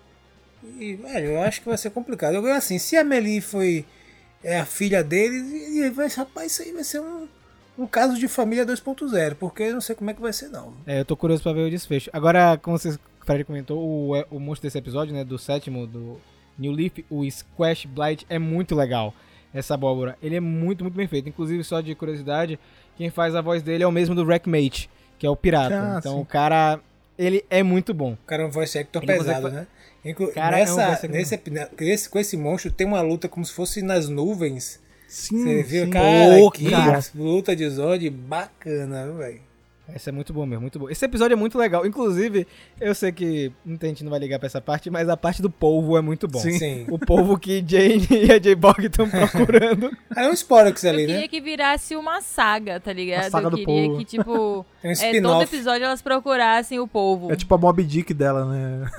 [0.79, 2.35] E, velho, eu acho que vai ser complicado.
[2.35, 3.85] Eu assim, se a Meli foi
[4.43, 7.27] é a filha dele, e, e, vai- rapaz, isso aí vai ser um,
[7.77, 10.73] um caso de família 2.0, porque eu não sei como é que vai ser não.
[10.85, 12.09] É, eu tô curioso pra ver o desfecho.
[12.11, 15.87] Agora, como vocês, o Fred comentou, o, é, o monstro desse episódio, né, do sétimo,
[15.87, 16.19] do
[16.57, 19.13] New Leaf, o Squash Blight, é muito legal.
[19.53, 20.17] Essa abóbora.
[20.21, 21.29] Ele é muito, muito bem feito.
[21.29, 22.59] Inclusive, só de curiosidade,
[22.97, 24.89] quem faz a voz dele é o mesmo do Wreckmate,
[25.19, 25.79] que é o pirata.
[25.79, 26.21] Ah, então, sim.
[26.21, 26.79] o cara,
[27.17, 28.13] ele é muito bom.
[28.13, 29.67] O cara é um voice actor Ele pesado, consegue né?
[30.05, 31.39] Inclu Cara, nessa, nesse,
[31.79, 34.79] nesse, com esse monstro tem uma luta como se fosse nas nuvens.
[35.07, 35.91] Sim, Você viu, sim.
[35.91, 36.39] cara?
[36.41, 36.99] Ô, que cara.
[37.15, 39.41] luta de Zod bacana, viu, velho?
[39.87, 40.89] Essa é muito bom mesmo, muito bom.
[40.89, 41.85] Esse episódio é muito legal.
[41.85, 42.47] Inclusive,
[42.79, 45.49] eu sei que muita gente não vai ligar pra essa parte, mas a parte do
[45.49, 46.39] polvo é muito bom.
[46.39, 46.57] Sim.
[46.57, 46.85] Sim.
[46.89, 49.91] O polvo que Jane e a J-Bog estão procurando.
[50.15, 51.27] É um Sporex Eu ali, queria né?
[51.27, 53.25] que virasse uma saga, tá ligado?
[53.25, 53.97] A saga eu do queria povo.
[53.97, 57.29] que, tipo, Tem um é, todo episódio elas procurassem o polvo.
[57.31, 58.89] É tipo a Mob Dick dela, né?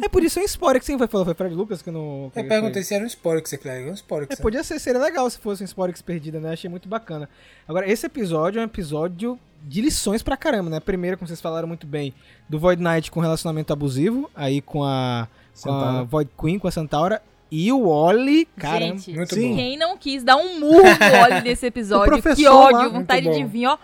[0.00, 1.24] é por isso é um spoiler que quem vai falar.
[1.24, 2.30] Foi Fred Lucas que não.
[2.34, 3.52] Eu perguntei se era um Sporex.
[3.52, 4.38] É um Sporex.
[4.38, 6.52] É, podia ser, seria legal se fosse um Sporex perdida, né?
[6.52, 7.28] Achei muito bacana.
[7.66, 10.80] Agora, esse episódio é um episódio de lições pra caramba, né?
[10.80, 12.14] Primeiro, como vocês falaram muito bem,
[12.48, 15.28] do Void Knight com relacionamento abusivo, aí com a,
[15.62, 16.02] com a.
[16.04, 17.20] Void Queen, com a Centaura.
[17.50, 19.50] E o Oli, cara, Gente, muito Sim.
[19.50, 19.56] bom.
[19.56, 22.04] quem não quis dar um murro no Oli nesse episódio?
[22.06, 23.78] O professor que ódio, lá, vontade de vir, ó.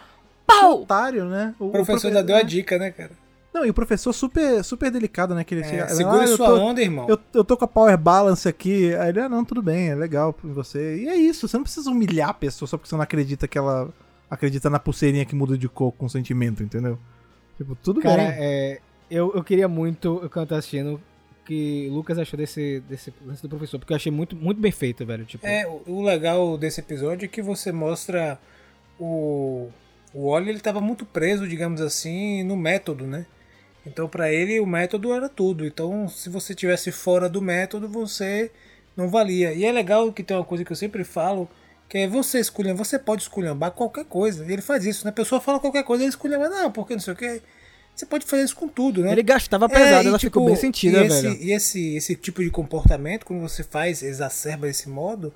[0.47, 0.83] Pau!
[0.83, 1.55] Otário, né?
[1.59, 3.13] O, O professor profe- já deu a dica, né, cara?
[3.55, 5.45] Não, e o professor super, super delicado, né?
[5.45, 5.89] Que ele É, chega.
[5.89, 7.07] segura "Ah, eu sua tô- onda, irmão.
[7.09, 8.95] Eu, eu tô com a power balance aqui.
[8.97, 10.97] Aí ele, ah, não, tudo bem, é legal pra você.
[11.03, 13.57] E é isso, você não precisa humilhar a pessoa só porque você não acredita que
[13.57, 13.89] ela
[14.31, 16.99] acredita na pulseirinha que muda de cor com sentimento, entendeu?
[17.57, 18.35] Tipo, tudo cara, bem.
[18.39, 21.01] é, eu, eu queria muito, quando eu tava assistindo,
[21.45, 24.73] que o Lucas achou desse, desse lance do professor, porque eu achei muito, muito bem
[24.73, 25.25] feito, velho.
[25.25, 28.39] Tipo, É, o- o legal desse episódio é que você mostra
[28.99, 29.69] o
[30.13, 33.27] o Oli, ele tava muito preso, digamos assim, no método, né?
[33.85, 35.67] Então pra ele o método era tudo.
[35.67, 38.51] Então se você tivesse fora do método, você
[38.97, 39.53] não valia.
[39.53, 41.49] E é legal que tem uma coisa que eu sempre falo,
[41.95, 44.45] que é você escolher, você pode esculhambar qualquer coisa.
[44.45, 45.11] E ele faz isso, né?
[45.11, 47.41] A pessoa fala qualquer coisa, ele esculhamba, não, porque não sei o que.
[47.95, 49.13] Você pode fazer isso com tudo, né?
[49.13, 51.37] Ele gastava pesado, É, e, ela tipo, ficou bem sentida, e esse, velho.
[51.41, 55.33] E esse, esse tipo de comportamento, quando você faz, exacerba esse modo,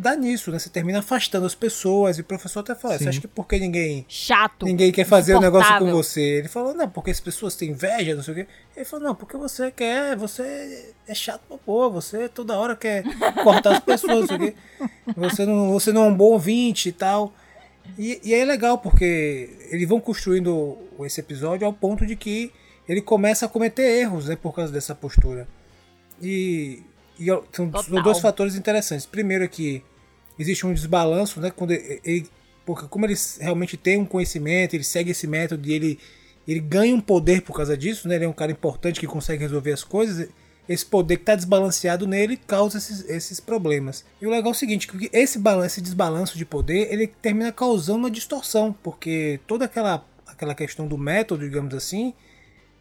[0.00, 0.58] dá nisso, né?
[0.58, 2.18] Você termina afastando as pessoas.
[2.18, 3.04] E o professor até fala, Sim.
[3.04, 4.66] você acha que porque ninguém, Chato.
[4.66, 6.20] ninguém quer fazer o negócio com você?
[6.20, 8.46] Ele falou, não, porque as pessoas têm inveja, não sei o quê.
[8.76, 13.04] Ele falou, não, porque você quer, você é chato pra pôr, você toda hora quer
[13.42, 14.54] cortar as pessoas, não sei o quê.
[15.16, 17.32] Você não, você não é um bom ouvinte e tal.
[17.98, 22.52] E, e é legal porque eles vão construindo esse episódio ao ponto de que
[22.88, 25.46] ele começa a cometer erros né, por causa dessa postura.
[26.20, 26.82] E,
[27.18, 28.02] e são, são Total.
[28.02, 29.06] dois fatores interessantes.
[29.06, 29.82] Primeiro é que
[30.40, 31.50] existe um desbalanço, né?
[31.50, 32.26] Quando ele,
[32.64, 35.98] porque como ele realmente tem um conhecimento, ele segue esse método e ele,
[36.48, 38.16] ele ganha um poder por causa disso, né?
[38.16, 40.28] Ele é um cara importante que consegue resolver as coisas.
[40.68, 44.04] Esse poder que está desbalanceado nele causa esses, esses problemas.
[44.20, 47.98] E o legal é o seguinte, que esse, esse desbalanço de poder, ele termina causando
[47.98, 52.14] uma distorção, porque toda aquela, aquela questão do método, digamos assim,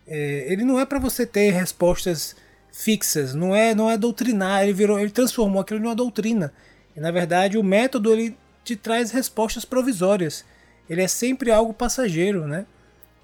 [0.07, 2.35] é, ele não é para você ter respostas
[2.71, 6.53] fixas, não é, não é doutrinar, ele virou, ele transformou aquilo numa doutrina.
[6.95, 10.45] E na verdade, o método ele te traz respostas provisórias.
[10.89, 12.65] Ele é sempre algo passageiro, né?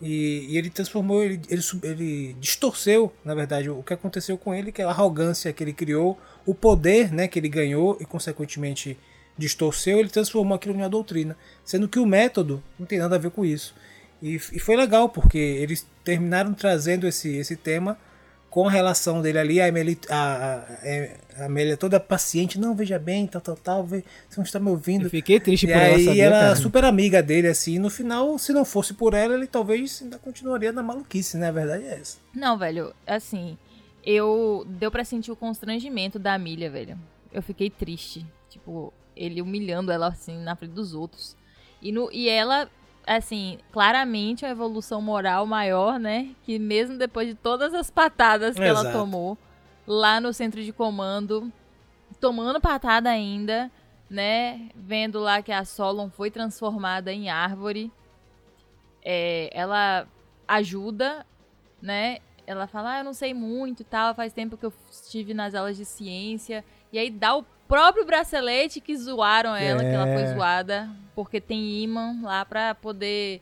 [0.01, 4.71] E, e ele transformou, ele, ele, ele distorceu, na verdade, o que aconteceu com ele,
[4.71, 8.97] que é a arrogância que ele criou, o poder né, que ele ganhou e, consequentemente,
[9.37, 11.37] distorceu, ele transformou aquilo em uma doutrina.
[11.63, 13.73] Sendo que o método não tem nada a ver com isso.
[14.21, 17.97] E, e foi legal, porque eles terminaram trazendo esse, esse tema
[18.55, 20.15] com a relação dele ali, a Amélia, a,
[20.55, 24.61] a, a Amélia toda paciente, não, veja bem, tal, tal, tal, vê, você não está
[24.61, 25.07] me ouvindo.
[25.07, 26.55] Eu fiquei triste E por ela, aí sabia, ela cara?
[26.55, 30.17] super amiga dele, assim, e no final, se não fosse por ela, ele talvez ainda
[30.17, 31.49] continuaria na maluquice, né?
[31.49, 32.17] A verdade é essa.
[32.33, 33.57] Não, velho, assim,
[34.05, 34.65] eu.
[34.69, 36.97] Deu pra sentir o constrangimento da Milha, velho.
[37.33, 38.25] Eu fiquei triste.
[38.49, 41.35] Tipo, ele humilhando ela assim na frente dos outros.
[41.81, 42.69] E, no, e ela,
[43.07, 46.29] assim, claramente uma evolução moral maior, né?
[46.43, 48.97] Que mesmo depois de todas as patadas que ela Exato.
[48.97, 49.37] tomou
[49.87, 51.51] lá no centro de comando,
[52.19, 53.71] tomando patada ainda,
[54.09, 54.69] né?
[54.75, 57.91] Vendo lá que a Solon foi transformada em árvore.
[59.03, 60.07] É, ela
[60.47, 61.25] ajuda,
[61.81, 62.17] né?
[62.47, 65.55] Ela fala, ah, eu não sei muito e tal, faz tempo que eu estive nas
[65.55, 66.63] aulas de ciência.
[66.91, 70.33] E aí dá o próprio bracelete que zoaram ela, que ela foi É.
[70.33, 73.41] zoada, porque tem imã lá pra poder,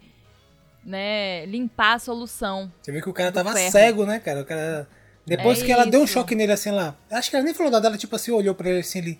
[0.85, 2.71] né, limpar a solução.
[2.81, 3.71] Você viu que o cara tava ferro.
[3.71, 4.41] cego, né, cara?
[4.41, 4.87] O cara.
[5.25, 6.95] Depois É que ela deu um choque nele assim lá.
[7.09, 9.19] Acho que ela nem falou nada, ela tipo assim, olhou pra ele assim, ele.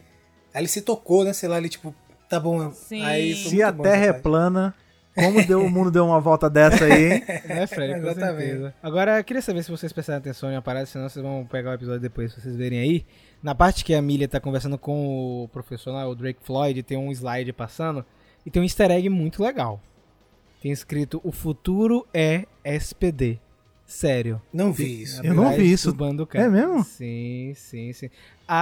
[0.53, 1.33] Aí ele se tocou, né?
[1.33, 1.95] Sei lá, ele tipo,
[2.29, 2.71] tá bom.
[2.71, 3.03] Sim.
[3.03, 4.75] Aí Se a bom Terra é plana,
[5.15, 7.23] como deu, o mundo deu uma volta dessa aí, hein?
[7.47, 8.45] É, Fred, com Exatamente.
[8.45, 8.73] certeza.
[8.83, 11.71] Agora, eu queria saber se vocês prestaram atenção em uma parada, senão vocês vão pegar
[11.71, 13.05] o episódio depois, pra vocês verem aí.
[13.41, 16.97] Na parte que a Millie tá conversando com o professor lá, o Drake Floyd, tem
[16.97, 18.05] um slide passando,
[18.45, 19.81] e tem um easter egg muito legal.
[20.61, 23.39] Tem escrito, o futuro é SPD.
[23.85, 24.41] Sério.
[24.51, 25.25] Não vi isso.
[25.25, 25.91] Eu não vi isso.
[25.91, 26.45] do bando, cara.
[26.45, 26.83] É mesmo?
[26.83, 28.09] Sim, sim, sim.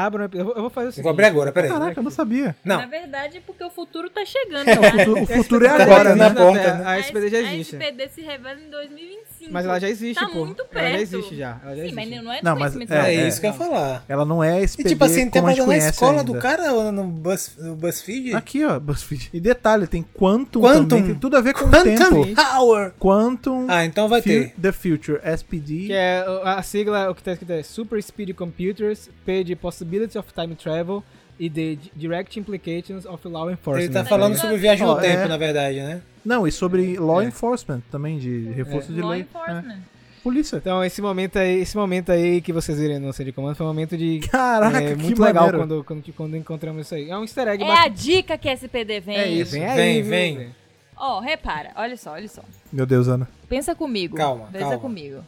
[0.06, 1.04] Abra, eu vou, fazer Eu seguinte.
[1.04, 1.70] vou abrir agora, peraí.
[1.70, 2.56] Caraca, eu não sabia.
[2.64, 2.78] Não.
[2.78, 4.68] Na verdade, é porque o futuro tá chegando.
[4.68, 4.92] É, o cara.
[5.06, 6.30] futuro, o futuro é agora, né?
[6.30, 6.84] na porta, né?
[6.86, 7.76] A SPD já existe.
[7.76, 9.52] A SPD se revela em 2025.
[9.52, 10.46] Mas ela já existe, tá pô.
[10.46, 11.02] muito Ela já perto.
[11.02, 11.60] existe já.
[11.64, 12.24] Ela já Sim, mas existe.
[12.24, 14.06] não é Não, mas- É, É, isso que eu ia falar.
[14.08, 16.24] Ela não é E SPD tipo assim, tem passando na escola ainda.
[16.24, 18.36] do cara ou no, Buzz, no BuzzFeed?
[18.36, 19.30] Aqui, ó, BuzzFeed.
[19.34, 20.88] E detalhe, tem Quantum, Quantum.
[20.88, 22.36] também, tem tudo a ver com o Quantum tempo.
[22.36, 22.92] Power!
[23.00, 24.54] Quantum Ah, então vai ter.
[24.62, 25.88] The Future, SPD.
[25.88, 30.18] Que é a sigla, o que tá escrito é Super Speed Computers, P de Possibility
[30.18, 31.04] of Time Travel
[31.40, 33.84] e de Direct Implications of Law Enforcement.
[33.86, 35.28] Ele tá falando sobre viagem no Ó, tempo, é.
[35.28, 36.02] na verdade, né?
[36.24, 37.26] Não, e sobre Law É.
[37.26, 39.22] Enforcement também, de reforço de Law lei.
[39.22, 39.72] enforcement.
[39.88, 39.92] É.
[40.24, 40.58] Polícia.
[40.58, 43.66] Então, esse momento aí, esse momento aí que vocês viram no centro de comando foi
[43.66, 44.20] um momento de.
[44.30, 47.10] Caraca, é, que muito legal quando, quando, quando encontramos isso aí.
[47.10, 49.18] É um easter egg É bastante- a dica que a SPD vem.
[49.18, 50.02] É isso, vem aí.
[50.04, 50.04] Vem,
[50.38, 50.50] vem.
[50.96, 52.44] Ó, repara, olha só, olha só.
[52.72, 53.28] Meu Deus, Ana.
[53.50, 54.16] Pensa comigo.
[54.16, 54.78] Calma, Pensa calma.
[54.78, 55.24] comigo.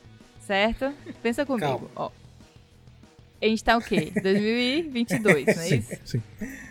[0.45, 0.93] Certo?
[1.23, 1.65] Pensa comigo.
[1.65, 1.87] Calma.
[1.95, 2.11] Ó.
[3.43, 4.11] A gente tá o quê?
[4.23, 5.99] 2022, não é Sim, isso?
[6.05, 6.23] sim,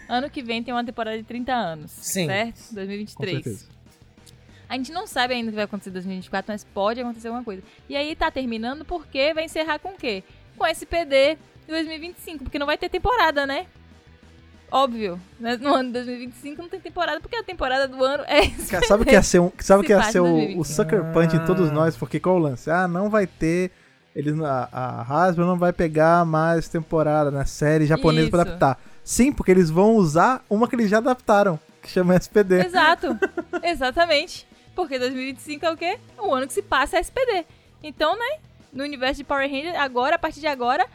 [0.08, 1.90] Ano que vem tem uma temporada de 30 anos.
[1.90, 2.26] Sim.
[2.26, 2.68] Certo?
[2.68, 3.34] com 2023.
[3.44, 3.66] certeza.
[4.68, 7.44] A gente não sabe ainda o que vai acontecer em 2024, mas pode acontecer alguma
[7.44, 7.62] coisa.
[7.88, 10.24] E aí tá terminando porque vai encerrar com o quê?
[10.56, 11.36] Com SPD
[11.68, 13.66] 2025, porque não vai ter temporada, né?
[14.70, 15.20] Óbvio.
[15.38, 15.58] né?
[15.60, 19.02] No ano de 2025 não tem temporada, porque a temporada do ano é Cara, Sabe
[19.02, 20.60] o que ia ser, um, sabe que ia faz ser o, 2025.
[20.60, 21.94] o Sucker Punch em todos nós?
[21.94, 22.70] Porque qual o lance?
[22.70, 23.70] Ah, não vai ter.
[24.14, 28.48] Eles, a, a Hasbro não vai pegar mais temporada na série japonesa pra Isso.
[28.50, 28.80] adaptar.
[29.02, 32.64] Sim, porque eles vão usar uma que eles já adaptaram, que chama SPD.
[32.66, 33.18] Exato.
[33.62, 34.46] Exatamente.
[34.74, 35.98] Porque 2025 é o quê?
[36.18, 37.44] O ano que se passa a SPD.
[37.82, 38.38] Então, né?
[38.72, 40.86] No universo de Power Rangers, agora, a partir de agora,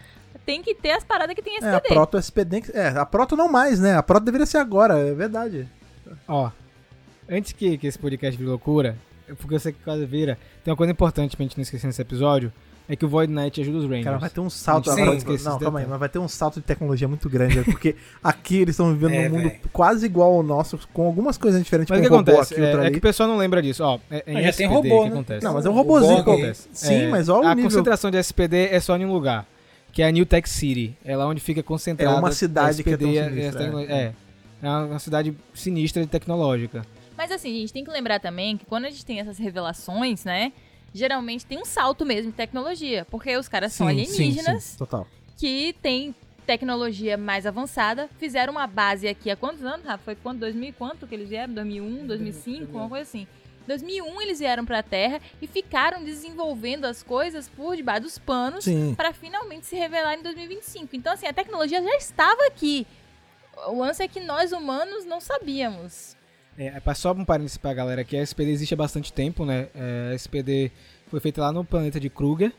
[0.46, 1.88] tem que ter as paradas que tem É, a SPD.
[1.94, 2.64] Proto SPD.
[2.74, 3.96] É, a Proto não mais, né?
[3.98, 5.68] A Proto deveria ser agora, é verdade.
[6.28, 6.50] Ó,
[7.30, 8.98] antes que, que esse podcast vire loucura,
[9.38, 12.02] porque eu sei que quase vira, tem uma coisa importante pra gente não esquecer nesse
[12.02, 12.52] episódio,
[12.90, 14.04] é que o Void Knight ajuda os Rangers.
[14.06, 14.92] Cara, vai ter um salto.
[14.92, 15.02] Sim.
[15.02, 17.58] agora- Esqueci esse não, calma aí, mas vai ter um salto de tecnologia muito grande,
[17.58, 17.64] né?
[17.64, 19.60] porque aqui eles estão vivendo É, num mundo velho.
[19.74, 22.54] quase igual ao nosso, com algumas coisas diferentes, Mas o que um robô acontece?
[22.54, 22.92] aqui, É, é ali.
[22.92, 23.84] que o pessoal não lembra disso.
[23.84, 25.14] Ó, é, é em Mas já tem SPD robô, que né?
[25.16, 25.46] acontece.
[25.46, 26.24] Não, mas é um O robozinho.
[26.24, 26.70] Borg, acontece.
[26.72, 27.70] Sim, É, mas olha o a nível.
[27.70, 29.46] concentração de SPD é só em um lugar,
[29.92, 30.96] que é a New Tech City.
[31.04, 33.30] É lá onde fica concentrada É uma cidade a que é SPD tão a- a
[33.30, 33.64] sinistra,
[33.94, 33.94] é.
[33.94, 34.14] É,
[34.64, 36.84] é uma cidade sinistra e tecnológica.
[37.18, 40.24] Mas assim, a gente tem que lembrar também que quando a gente tem essas revelações,
[40.24, 40.52] né?
[40.98, 43.06] Geralmente tem um salto mesmo de tecnologia.
[43.10, 45.08] Porque os caras são Sim, sim, alienígenas sim, total.
[45.38, 46.14] que têm
[46.46, 48.10] tecnologia mais avançada.
[48.18, 50.04] Fizeram uma base aqui há quantos anos, Rafa?
[50.04, 50.40] Foi quando?
[50.40, 51.54] 2000 e quanto que eles vieram?
[51.54, 53.28] 2001, 2005, uma coisa assim.
[53.68, 58.96] 2001 eles vieram pra Terra e ficaram desenvolvendo as coisas por debaixo dos panos Sim.
[58.96, 60.96] para finalmente se revelar em 2025.
[60.96, 62.88] Então, assim, a tecnologia já estava aqui.
[63.68, 66.16] O lance é que nós humanos não sabíamos.
[66.58, 69.68] É, é, só um parênteses pra galera aqui, a SPD existe há bastante tempo, né?
[69.76, 70.72] É, a SPD
[71.10, 72.52] foi feita lá no planeta de Kruger,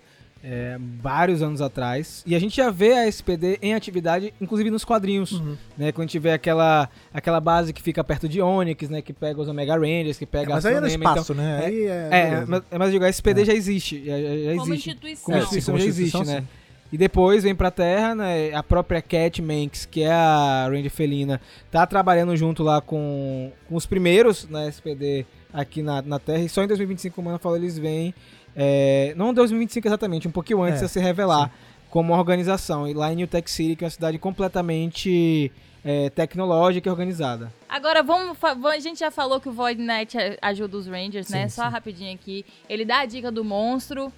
[0.42, 2.22] é, vários anos atrás.
[2.24, 5.56] E a gente já vê a SPD em atividade, inclusive nos quadrinhos, Uhum.
[5.76, 5.90] né?
[5.90, 9.02] Quando a gente vê aquela, aquela base que fica perto de Onyx, né?
[9.02, 11.34] Que pega os Omega Rangers, que É, pega mas a aí é no Astronema, espaço,
[11.34, 11.62] né?
[11.64, 12.06] Aí é.
[12.06, 12.46] Então, é, beleza.
[12.46, 14.88] mas, mas eu digo, a SPD já existe, já, já- já Como existe.
[14.90, 15.24] instituição.
[15.24, 16.40] Como É, instituição já existe, né?
[16.40, 16.46] sim.
[16.92, 18.52] E depois vem pra Terra, né?
[18.54, 23.74] A própria Cat Manx, que é a Ranger Felina, tá trabalhando junto lá com, com
[23.76, 26.40] os primeiros na SPD aqui na, na Terra.
[26.44, 28.14] E só em 2025, como Ana falou, eles vêm.
[28.56, 31.50] é, não em 2025 exatamente, um pouquinho antes É, a se revelar
[31.90, 32.88] como uma organização.
[32.88, 35.52] E lá em New Tech City, que é uma cidade completamente
[35.84, 37.52] é, tecnológica e organizada.
[37.68, 41.48] Agora, vamos, a gente já falou que o Void Knight a- ajuda os Rangers, né?
[41.48, 41.70] Sim, Só sim.
[41.70, 42.44] rapidinho aqui.
[42.68, 44.12] Ele dá a dica do monstro,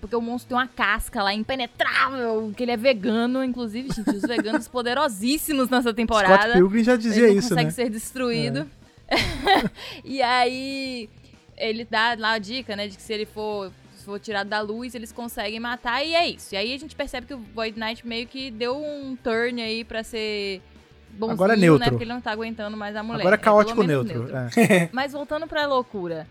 [0.00, 3.42] porque o monstro tem uma casca lá impenetrável, que ele é vegano.
[3.44, 6.52] Inclusive, gente, os veganos poderosíssimos nessa Scott temporada.
[6.52, 7.70] Pilgrim já dizia ele não isso, consegue né?
[7.70, 8.70] ser destruído.
[10.04, 11.08] e aí,
[11.56, 14.60] ele dá lá a dica, né, de que se ele for, se for tirado da
[14.60, 16.54] luz, eles conseguem matar, e é isso.
[16.54, 19.84] E aí a gente percebe que o Void Knight meio que deu um turn aí
[19.84, 20.62] pra ser
[21.10, 21.90] bonzinho, Agora é né, neutro.
[21.90, 23.20] porque ele não tá aguentando mais a mulher.
[23.20, 24.36] Agora é pelo caótico menos neutro.
[24.36, 24.88] é.
[24.92, 26.26] Mas voltando pra loucura,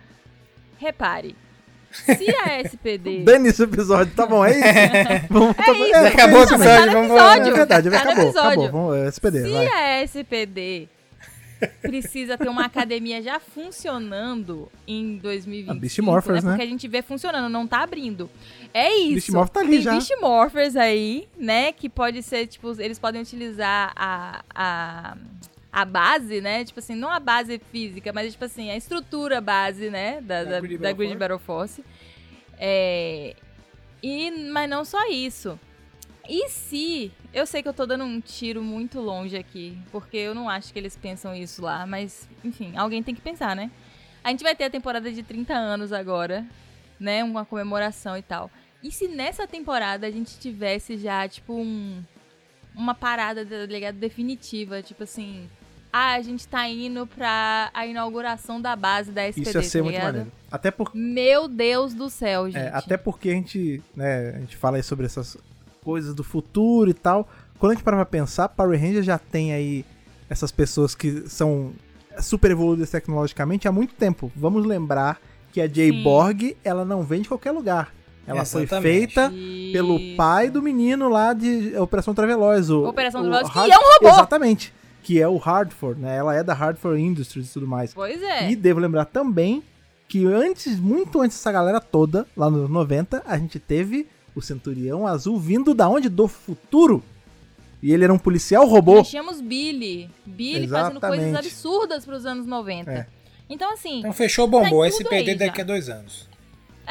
[0.78, 1.36] repare,
[1.92, 3.24] se a SPD...
[3.26, 4.46] Dane esse episódio, tá bom?
[4.46, 5.28] É isso?
[5.30, 5.74] Vamos, tá bom.
[5.86, 5.96] isso.
[5.96, 7.48] É, Acabou o episódio, Tá no vamos episódio.
[7.48, 8.64] É verdade, Tá acabou, episódio.
[8.64, 8.72] acabou.
[8.72, 9.68] Vamos, é, SPD, Se vai.
[9.68, 10.90] a SPD
[11.82, 16.52] precisa ter uma academia já funcionando em 2025, A Beast Morphers, né?
[16.52, 16.58] né?
[16.58, 18.30] Porque a gente vê funcionando, não tá abrindo.
[18.74, 19.14] É isso.
[19.14, 19.92] Beast Morph tá ali Tem já.
[19.92, 21.72] Beast Morphers aí, né?
[21.72, 25.18] Que pode ser, tipo, eles podem utilizar a, a,
[25.72, 26.66] a base, né?
[26.66, 30.22] Tipo assim, não a base física, mas tipo assim, a estrutura base, né?
[30.22, 31.20] Da, da, Grid da Battle Grid Force.
[31.20, 31.86] Battle Force.
[32.58, 33.36] É,
[34.04, 35.60] e, mas não só isso.
[36.28, 37.12] E se.
[37.34, 40.72] Eu sei que eu tô dando um tiro muito longe aqui, porque eu não acho
[40.74, 43.72] que eles pensam isso lá, mas, enfim, alguém tem que pensar, né?
[44.24, 46.46] A gente vai ter a temporada de 30 anos agora,
[47.00, 47.24] né?
[47.24, 48.52] Uma comemoração e tal.
[48.84, 52.04] E se nessa temporada a gente tivesse já, tipo, um,
[52.76, 53.96] uma parada, tá ligado?
[53.96, 55.50] Definitiva, tipo assim.
[55.94, 59.78] Ah, a gente tá indo pra a inauguração da base da SPD, Isso ia ser
[59.80, 60.06] tá muito ligado?
[60.14, 60.32] maneiro.
[60.52, 62.62] Até porque Meu Deus do céu, gente.
[62.64, 65.38] É, até porque a gente, né, a gente fala aí sobre essas
[65.84, 67.28] coisas do futuro e tal.
[67.60, 69.86] Quando a gente para pra pensar, Power Ranger já tem aí
[70.30, 71.74] essas pessoas que são
[72.20, 74.32] super evoluídas tecnologicamente há muito tempo.
[74.36, 75.20] Vamos lembrar
[75.52, 76.04] que a Jay Sim.
[76.04, 77.94] Borg, ela não vem de qualquer lugar.
[78.26, 78.84] Ela foi Exatamente.
[79.14, 79.74] feita Isso.
[79.74, 82.70] pelo pai do menino lá de Operação Traveloz.
[82.70, 84.08] O, Operação o Traveloz, que Hard- é um robô!
[84.16, 84.74] Exatamente.
[85.04, 86.18] Que é o Hardford, né?
[86.18, 87.94] Ela é da Hardford Industries e tudo mais.
[87.94, 88.52] Pois é.
[88.52, 89.64] E devo lembrar também
[90.08, 95.08] que antes, muito antes dessa galera toda, lá nos 90, a gente teve o Centurião
[95.08, 96.10] Azul vindo da onde?
[96.10, 97.04] Do futuro.
[97.82, 98.96] E ele era um policial robô.
[98.96, 100.10] Nós tínhamos Billy.
[100.26, 101.48] Billy fazendo coisas Exatamente.
[101.48, 102.92] absurdas pros anos 90.
[102.92, 103.08] É.
[103.50, 104.84] Então, assim, Então fechou, bombou.
[104.84, 106.30] Tá SP tudo aí daqui a dois anos.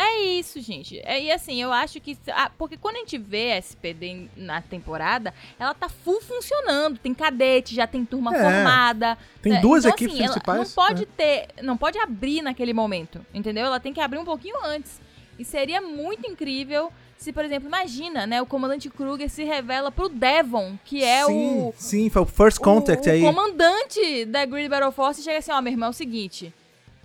[0.02, 0.98] É isso, gente.
[1.04, 2.16] É, e assim, eu acho que.
[2.32, 6.98] ah, porque quando a gente vê a SPD na temporada, ela tá full funcionando.
[6.98, 8.40] Tem cadete, já tem turma É.
[8.40, 9.18] formada.
[9.42, 10.58] Tem É, duas então, equipes assim, principais.
[10.58, 11.06] Não pode né?
[11.14, 11.48] ter.
[11.62, 13.24] Não pode abrir naquele momento.
[13.34, 13.66] Entendeu?
[13.66, 15.02] Ela tem que abrir um pouquinho antes.
[15.38, 18.40] E seria muito incrível se, por exemplo, imagina, né?
[18.40, 21.74] O comandante Kruger se revela pro Devon, que é sim, o.
[21.76, 23.22] Sim, foi o First Contact o, aí.
[23.22, 26.54] o comandante da Grid Battle Force chega assim, ó, meu irmão, é o seguinte.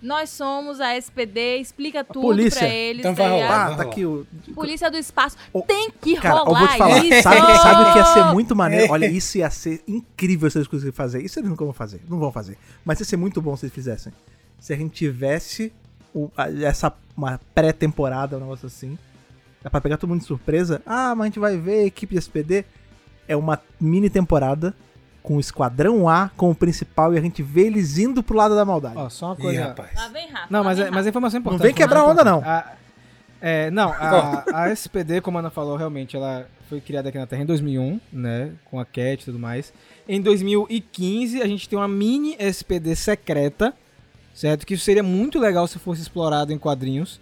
[0.05, 2.59] Nós somos a SPD, explica tudo polícia.
[2.59, 2.99] pra eles.
[2.99, 3.71] Então tá vai rolar.
[3.71, 4.25] Ah, tá aqui o.
[4.53, 5.35] Polícia do espaço.
[5.65, 7.23] Tem que Cara, rolar eu vou te falar, isso!
[7.23, 8.91] sabe, sabe o que ia ser muito maneiro?
[8.93, 11.23] Olha, isso ia ser incrível se eles conseguissem fazer.
[11.23, 12.57] Isso eles nunca vão fazer, não vão fazer.
[12.85, 14.13] Mas ia ser muito bom se eles fizessem.
[14.59, 15.73] Se a gente tivesse
[16.13, 18.97] o- a- essa uma pré-temporada, um negócio assim.
[19.63, 20.81] É pra pegar todo mundo de surpresa.
[20.85, 22.63] Ah, mas a gente vai ver a equipe de SPD.
[23.27, 24.75] É uma mini temporada
[25.25, 28.63] com o Esquadrão A como principal e a gente vê eles indo pro lado da
[28.63, 28.95] maldade.
[28.97, 29.63] Ó, só uma Ih, coisa.
[29.65, 29.89] rapaz.
[29.95, 30.47] Lá vem Rafa.
[30.49, 31.61] Não, mas, é, mas a informação é importante.
[31.63, 32.47] vem quebrar onda, importante.
[32.47, 32.73] A-
[33.41, 37.27] é, não, a, a SPD, como a Ana falou, realmente, ela foi criada aqui na
[37.27, 38.51] Terra em 2001, né?
[38.65, 39.71] Com a Cat e tudo mais.
[40.07, 43.73] Em 2015, a gente tem uma mini SPD secreta,
[44.33, 44.65] certo?
[44.65, 47.19] Que isso seria muito legal se fosse explorado em quadrinhos.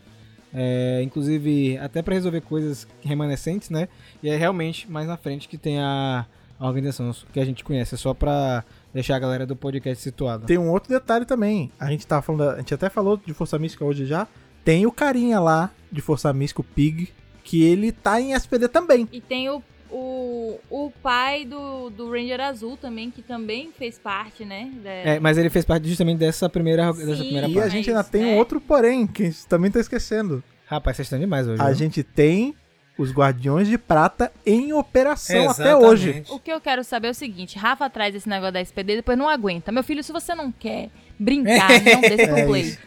[0.54, 3.88] É, inclusive, até pra resolver coisas remanescentes, né?
[4.22, 6.26] E é realmente mais na frente que tem a,
[6.60, 7.96] a organização que a gente conhece.
[7.96, 10.46] É só pra deixar a galera do podcast situada.
[10.46, 11.72] Tem um outro detalhe também.
[11.80, 14.28] A gente tava falando, a gente até falou de Força Mística hoje já.
[14.64, 17.10] Tem o carinha lá de Força Mística, o Pig,
[17.44, 19.10] que ele tá em SPD também.
[19.12, 24.46] E tem o, o, o pai do, do Ranger Azul também, que também fez parte,
[24.46, 24.72] né?
[24.82, 27.24] da- É, mas ele fez parte justamente dessa primeira, dessa Sim.
[27.24, 27.66] primeira E parte.
[27.66, 28.38] a gente ainda tem um né?
[28.38, 30.42] outro porém, que a gente também tá esquecendo.
[30.66, 31.62] Rapaz, vocês estão demais hoje.
[31.62, 31.76] A viu?
[31.76, 32.56] gente tem
[32.98, 35.86] os Guardiões de Prata em operação até Exatamente.
[35.86, 36.24] hoje.
[36.30, 39.18] O que eu quero saber é o seguinte: Rafa traz esse negócio da SPD depois
[39.18, 39.72] não aguenta.
[39.72, 42.78] Meu filho, se você não quer brincar, não deixa pro É play.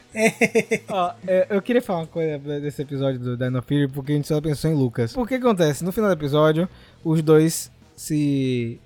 [0.89, 4.29] Ó, é, eu queria falar uma coisa desse episódio do Dino Fury, porque a gente
[4.29, 5.17] só pensou em Lucas.
[5.17, 5.85] O que acontece?
[5.85, 6.69] No final do episódio,
[7.05, 8.81] os dois se.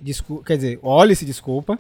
[0.47, 1.79] Quer dizer, o Oli se desculpa,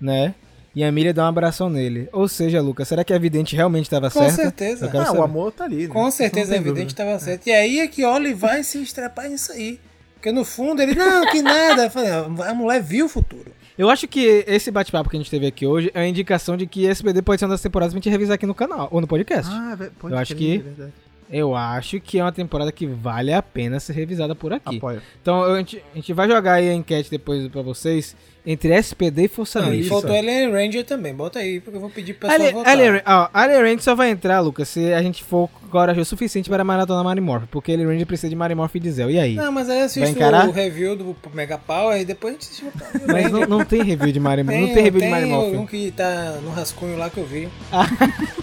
[0.00, 0.34] né?
[0.74, 2.08] E a Miriam dá um abração nele.
[2.12, 4.34] Ou seja, Lucas, será que a vidente realmente estava Com certa?
[4.36, 4.86] certeza.
[4.86, 5.18] Eu quero Ah, saber.
[5.18, 5.82] o amor tá ali.
[5.82, 5.88] né?
[5.88, 6.86] Com certeza Não é dúvida.
[6.86, 7.46] estava certo.
[7.48, 9.80] E aí é que Oli vai se estrepar nisso aí.
[10.14, 11.84] Porque no fundo ele, não, que nada.
[11.84, 13.50] Eu falei, "Ah, a mulher viu o futuro.
[13.76, 16.66] Eu acho que esse bate-papo que a gente teve aqui hoje é uma indicação de
[16.66, 19.06] que SBD pode ser uma das temporadas pra gente revisar aqui no canal, ou no
[19.06, 19.50] podcast.
[19.52, 20.92] Ah, ve- pode Eu acho crer, que- é verdade.
[21.32, 24.76] Eu acho que é uma temporada que vale a pena ser revisada por aqui.
[24.78, 25.00] Apoio.
[25.22, 28.72] Então eu- a gente, a gente vai jogar aí a enquete depois pra vocês entre
[28.72, 31.14] SPD e Força Não, e faltou Alien Ranger também.
[31.14, 32.72] Bota aí, porque eu vou pedir pro pessoal votar.
[32.72, 36.48] Alien, ó, Alien Range só vai entrar, Lucas, se a gente for corajoso o suficiente
[36.50, 39.10] para maratonar Marimorph, porque Alien Range precisa de Marimorph e Diesel.
[39.10, 39.34] E aí?
[39.36, 40.48] Não, mas aí encarar?
[40.48, 43.48] o review do Mega Power e depois a gente assiste o Mas não, Ranger.
[43.48, 44.58] não tem review de Marimorph.
[44.58, 45.70] Não tem review de um Marimorph.
[45.70, 47.48] que tá no rascunho lá que eu vi.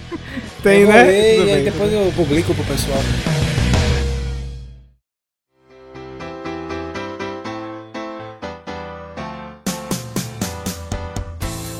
[0.63, 1.03] Tem, eu né?
[1.03, 2.76] ler Tudo e aí depois eu publico pro pessoal.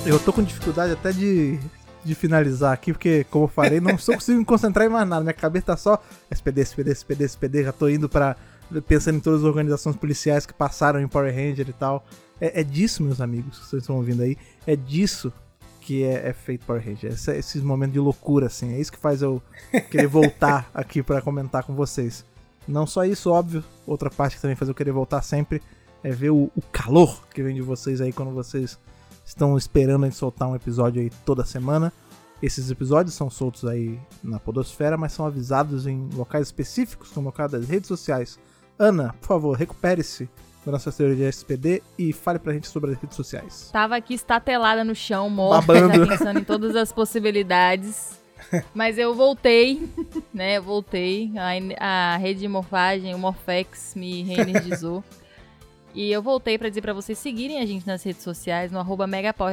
[0.06, 1.60] Eu tô com dificuldade até de,
[2.04, 5.22] de finalizar aqui, porque, como eu falei, não estou conseguindo me concentrar em mais nada.
[5.22, 7.64] Minha cabeça tá só SPD, SPD, SPD, SPD.
[7.64, 8.36] Já tô indo pra.
[8.88, 12.06] pensando em todas as organizações policiais que passaram em Power Ranger e tal.
[12.40, 14.38] É, é disso, meus amigos, que vocês estão ouvindo aí.
[14.66, 15.34] É disso
[15.88, 17.14] que é, é feito Power Ranger.
[17.14, 18.74] Esse- esses momentos de loucura, assim.
[18.74, 19.42] É isso que faz eu
[19.90, 22.26] querer voltar aqui pra comentar com vocês.
[22.68, 23.64] Não só isso, óbvio.
[23.86, 25.62] Outra parte que também faz eu querer voltar sempre
[26.04, 28.78] é ver o, o calor que vem de vocês aí quando vocês
[29.26, 31.94] estão esperando a gente soltar um episódio aí toda semana.
[32.44, 37.32] Esses episódios são soltos aí na Podosfera, mas são avisados em locais específicos, como o
[37.32, 38.38] caso das redes sociais.
[38.78, 40.30] Ana, por favor, recupere-se
[40.68, 43.70] da nossa teoria de SPD e fale pra gente sobre as redes sociais.
[43.72, 46.06] Tava aqui estatelada no chão, morta, Babando.
[46.08, 48.18] pensando em todas as possibilidades.
[48.76, 49.90] Mas eu voltei,
[50.34, 50.58] né?
[50.58, 51.32] Eu voltei.
[51.80, 55.04] A, a rede de morfagem, o Morfex, me reenergizou.
[55.96, 59.08] e eu voltei pra dizer pra vocês seguirem a gente nas redes sociais, no arroba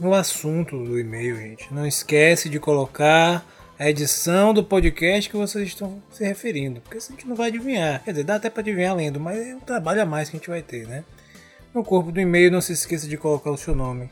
[0.00, 3.44] No assunto do e-mail, gente, não esquece de colocar
[3.78, 8.02] a edição do podcast que vocês estão se referindo, porque a gente não vai adivinhar.
[8.02, 10.38] Quer dizer, dá até para adivinhar lendo, mas é um trabalho a mais que a
[10.38, 11.04] gente vai ter, né?
[11.74, 14.10] No corpo do e-mail, não se esqueça de colocar o seu nome.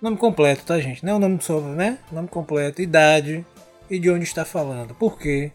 [0.00, 1.06] Nome completo, tá, gente?
[1.06, 1.98] Não o nome só, né?
[2.10, 3.46] Nome completo, idade
[3.88, 4.92] e de onde está falando.
[4.92, 5.52] Por quê?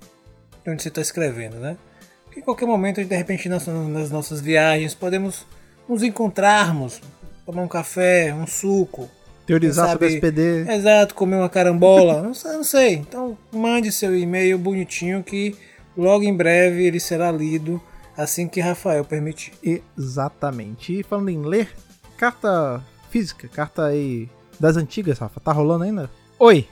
[0.63, 1.75] De onde você está escrevendo, né?
[2.23, 5.45] Porque em qualquer momento, de repente, nas, nas nossas viagens, podemos
[5.89, 7.01] nos encontrarmos,
[7.45, 9.09] tomar um café, um suco,
[9.47, 10.71] Teorizar Sabe- sobre SPD.
[10.71, 12.93] Exato, comer uma carambola, não sei, não sei.
[12.93, 15.55] Então mande seu e-mail bonitinho que
[15.97, 17.81] logo em breve ele será lido
[18.15, 19.53] assim que Rafael permitir.
[19.97, 20.99] Exatamente.
[20.99, 21.69] E falando em ler,
[22.17, 24.29] carta física, carta aí
[24.59, 26.09] das antigas, Rafa, tá rolando ainda?
[26.39, 26.67] Oi.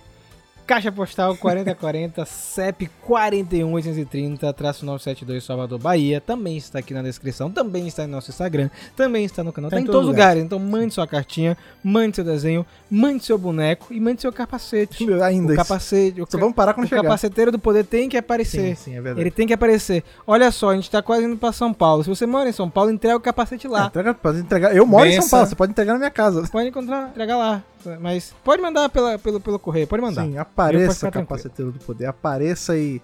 [0.65, 6.19] Caixa postal 4040 CEP 41830-972 Salvador, Bahia.
[6.19, 9.69] Também está aqui na descrição, também está no nosso Instagram, também está no canal.
[9.69, 10.29] Tá Tá em em todo todos os lugar.
[10.29, 10.43] lugares.
[10.43, 15.05] Então mande sua cartinha, mande seu desenho, mande seu boneco e mande seu capacete.
[15.21, 16.21] Ainda O capacete.
[16.21, 17.03] O, Só vamos parar quando o chegar.
[17.03, 18.75] capaceteiro do poder tem que Sim, aparecer.
[18.75, 19.21] sim, é verdade.
[19.21, 20.03] Ele tem que aparecer.
[20.25, 22.03] Olha só, a gente tá quase indo pra São Paulo.
[22.03, 23.85] Se você mora em São Paulo, entrega o capacete lá.
[23.85, 24.75] entrega, pode entregar.
[24.75, 25.29] Eu moro em São Benção.
[25.37, 26.47] Paulo, você pode entregar na minha casa.
[26.51, 27.61] Pode encontrar, entregar lá.
[27.99, 30.23] Mas pode mandar pela, pelo, pelo correio, pode mandar.
[30.23, 32.05] Sim, apareça, capaceteiro do poder.
[32.05, 33.01] Apareça e,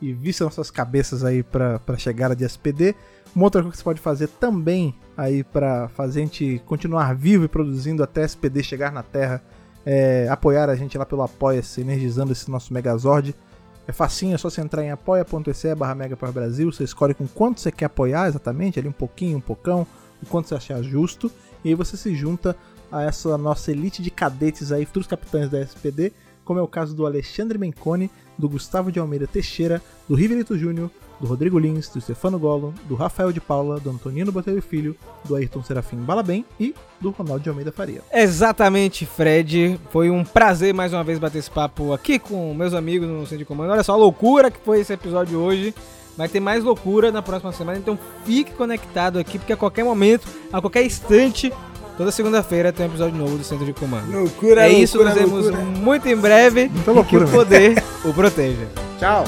[0.00, 2.94] e vista nossas cabeças aí pra, pra chegada de SPD.
[3.34, 7.44] Uma outra coisa que você pode fazer também aí pra fazer a gente continuar vivo
[7.44, 9.42] e produzindo até SPD chegar na Terra
[9.84, 13.34] é apoiar a gente lá pelo Apoia-se, energizando esse nosso Megazord.
[13.86, 17.26] É facinho, é só você entrar em apoia.se barra Mega Power Brasil, você escolhe com
[17.26, 19.86] quanto você quer apoiar exatamente, ali um pouquinho, um pocão,
[20.22, 21.30] o quanto você achar justo,
[21.64, 22.56] e aí você se junta
[22.90, 26.12] a essa nossa elite de cadetes aí, futuros capitães da SPD,
[26.44, 30.90] como é o caso do Alexandre Menconi, do Gustavo de Almeida Teixeira, do Riverito Júnior,
[31.20, 35.36] do Rodrigo Lins, do Stefano Golo, do Rafael de Paula, do Antonino Botelho Filho, do
[35.36, 38.00] Ayrton Serafim Balabem e do Ronaldo de Almeida Faria.
[38.12, 39.78] Exatamente, Fred.
[39.90, 43.38] Foi um prazer mais uma vez bater esse papo aqui com meus amigos no Centro
[43.38, 43.70] de Comando.
[43.70, 45.74] Olha só a loucura que foi esse episódio hoje.
[46.16, 50.26] Vai ter mais loucura na próxima semana, então fique conectado aqui, porque a qualquer momento,
[50.52, 51.52] a qualquer instante,
[51.96, 54.10] toda segunda-feira tem um episódio novo do Centro de Comando.
[54.10, 56.68] Loucura, é isso, nos vemos muito em breve.
[56.68, 58.66] Muita e loucura que o poder o proteja.
[58.98, 59.24] Tchau!